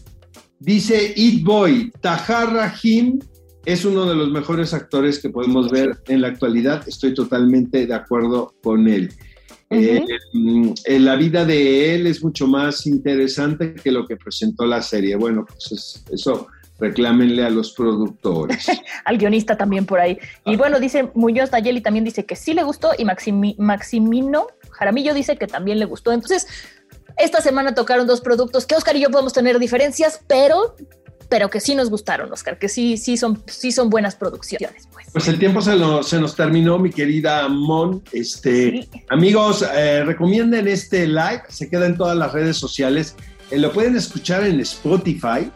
dice 0.59 1.15
It 1.17 1.43
Boy. 1.43 1.91
Tahar 2.03 2.53
Rahim 2.53 3.19
es 3.65 3.85
uno 3.85 4.07
de 4.07 4.15
los 4.15 4.31
mejores 4.31 4.73
actores 4.75 5.19
que 5.19 5.31
podemos 5.31 5.71
ver 5.71 5.99
en 6.09 6.23
la 6.23 6.29
actualidad. 6.29 6.87
Estoy 6.89 7.15
totalmente 7.15 7.87
de 7.87 7.95
acuerdo 7.95 8.55
con 8.63 8.89
él. 8.89 9.13
Eh, 9.71 10.05
la 10.99 11.15
vida 11.15 11.45
de 11.45 11.95
él 11.95 12.07
es 12.09 12.25
mucho 12.25 12.49
más 12.49 12.87
interesante 12.87 13.75
que 13.75 13.93
lo 13.93 14.07
que 14.07 14.17
presentó 14.17 14.65
la 14.67 14.83
serie. 14.83 15.15
Bueno, 15.15 15.47
pues 15.47 16.03
eso 16.11 16.49
reclámenle 16.81 17.45
a 17.45 17.51
los 17.51 17.73
productores. 17.73 18.67
Al 19.05 19.19
guionista 19.19 19.57
también 19.57 19.87
por 19.87 20.01
ahí. 20.01 20.19
Y 20.45 20.55
ah. 20.55 20.57
bueno, 20.57 20.81
dice 20.81 21.11
Muñoz 21.15 21.53
Nayeli 21.53 21.83
también 21.83 22.05
dice 22.05 22.25
que 22.25 22.35
sí 22.37 22.55
le 22.55 22.63
gustó 22.63 22.93
y 22.99 23.05
Maximino 23.05 24.47
Jaramillo 24.71 25.15
dice 25.15 25.37
que 25.37 25.47
también 25.47 25.79
le 25.79 25.85
gustó. 25.85 26.11
Entonces, 26.11 26.47
esta 27.19 27.41
semana 27.41 27.75
tocaron 27.75 28.07
dos 28.07 28.23
productos 28.23 28.67
que 28.67 28.75
Oscar 28.75 28.97
y 28.97 29.01
yo 29.01 29.11
podemos 29.11 29.35
tener 29.35 29.59
diferencias, 29.59 30.23
pero 30.27 30.75
pero 31.31 31.49
que 31.49 31.61
sí 31.61 31.77
nos 31.77 31.89
gustaron, 31.89 32.31
Oscar, 32.33 32.59
que 32.59 32.69
sí, 32.69 32.97
sí, 32.97 33.17
son, 33.17 33.43
sí 33.47 33.71
son 33.71 33.89
buenas 33.89 34.17
producciones. 34.17 34.89
Pues, 34.93 35.07
pues 35.13 35.29
el 35.29 35.39
tiempo 35.39 35.63
se, 35.63 35.73
se 36.03 36.21
nos 36.21 36.35
terminó, 36.35 36.79
mi 36.79 36.91
querida 36.91 37.49
Mon. 37.49 38.03
Este, 38.13 38.89
Amigos, 39.09 39.65
eh, 39.75 40.03
recomienden 40.05 40.67
este 40.67 41.07
live, 41.07 41.43
se 41.49 41.71
queda 41.71 41.87
en 41.87 41.97
todas 41.97 42.19
las 42.19 42.33
redes 42.33 42.57
sociales. 42.57 43.15
Eh, 43.51 43.59
lo 43.59 43.73
pueden 43.73 43.97
escuchar 43.97 44.45
en 44.45 44.59
Spotify 44.61 45.51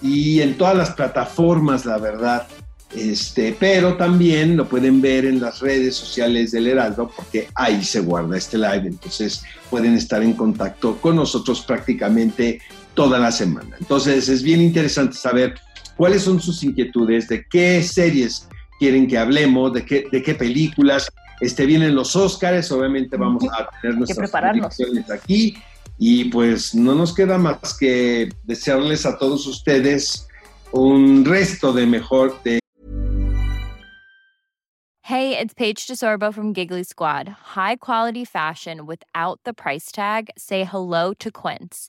y 0.00 0.40
en 0.40 0.56
todas 0.56 0.74
las 0.74 0.90
plataformas, 0.92 1.84
la 1.84 1.98
verdad. 1.98 2.48
Este, 2.96 3.54
pero 3.60 3.96
también 3.96 4.56
lo 4.56 4.68
pueden 4.68 5.02
ver 5.02 5.26
en 5.26 5.40
las 5.40 5.60
redes 5.60 5.94
sociales 5.94 6.50
del 6.50 6.66
Heraldo 6.66 7.12
porque 7.14 7.46
ahí 7.54 7.84
se 7.84 8.00
guarda 8.00 8.36
este 8.36 8.58
live, 8.58 8.82
entonces 8.84 9.44
pueden 9.68 9.94
estar 9.94 10.24
en 10.24 10.32
contacto 10.32 10.96
con 11.00 11.14
nosotros 11.14 11.60
prácticamente 11.60 12.60
toda 13.00 13.18
la 13.18 13.32
semana. 13.32 13.76
Entonces 13.80 14.28
es 14.28 14.42
bien 14.42 14.60
interesante 14.60 15.16
saber 15.16 15.58
cuáles 15.96 16.22
son 16.22 16.38
sus 16.38 16.62
inquietudes, 16.62 17.28
de 17.28 17.46
qué 17.46 17.82
series 17.82 18.46
quieren 18.78 19.06
que 19.08 19.16
hablemos, 19.16 19.72
de 19.72 19.86
qué, 19.86 20.04
de 20.12 20.22
qué 20.22 20.34
películas. 20.34 21.10
Este, 21.40 21.64
vienen 21.64 21.94
los 21.94 22.14
Óscares, 22.14 22.70
obviamente 22.70 23.16
vamos 23.16 23.44
a 23.58 23.70
tener 23.80 23.96
nuestras 23.96 24.30
predicciones 24.30 25.10
aquí. 25.10 25.56
Y 25.96 26.26
pues 26.26 26.74
no 26.74 26.94
nos 26.94 27.14
queda 27.14 27.38
más 27.38 27.74
que 27.78 28.28
desearles 28.44 29.06
a 29.06 29.16
todos 29.16 29.46
ustedes 29.46 30.28
un 30.72 31.24
resto 31.24 31.72
de 31.72 31.86
mejor 31.86 32.38
de 32.42 32.60
Hey, 35.04 35.38
it's 35.38 35.54
Paige 35.54 35.86
DeSorbo 35.86 36.34
from 36.34 36.52
Giggly 36.52 36.84
Squad. 36.84 37.28
High 37.56 37.76
quality 37.76 38.26
fashion 38.26 38.84
without 38.84 39.40
the 39.44 39.54
price 39.54 39.90
tag. 39.90 40.28
Say 40.36 40.64
hello 40.64 41.14
to 41.14 41.30
Quince. 41.30 41.88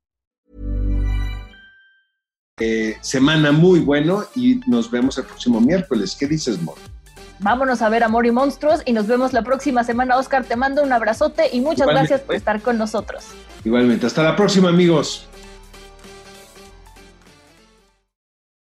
Eh, 2.63 2.95
semana 3.01 3.51
muy 3.51 3.79
bueno 3.79 4.23
y 4.35 4.61
nos 4.67 4.91
vemos 4.91 5.17
el 5.17 5.23
próximo 5.23 5.59
miércoles. 5.59 6.15
¿Qué 6.17 6.27
dices, 6.27 6.61
Mor? 6.61 6.75
Vámonos 7.39 7.81
a 7.81 7.89
ver 7.89 8.03
Amor 8.03 8.27
y 8.27 8.31
Monstruos 8.31 8.81
y 8.85 8.93
nos 8.93 9.07
vemos 9.07 9.33
la 9.33 9.41
próxima 9.41 9.83
semana. 9.83 10.15
Oscar, 10.17 10.45
te 10.45 10.55
mando 10.55 10.83
un 10.83 10.93
abrazote 10.93 11.49
y 11.51 11.61
muchas 11.61 11.87
gracias 11.87 12.21
por 12.21 12.35
estar 12.35 12.61
con 12.61 12.77
nosotros. 12.77 13.23
Igualmente, 13.65 14.05
hasta 14.05 14.21
la 14.21 14.35
próxima, 14.35 14.69
amigos. 14.69 15.27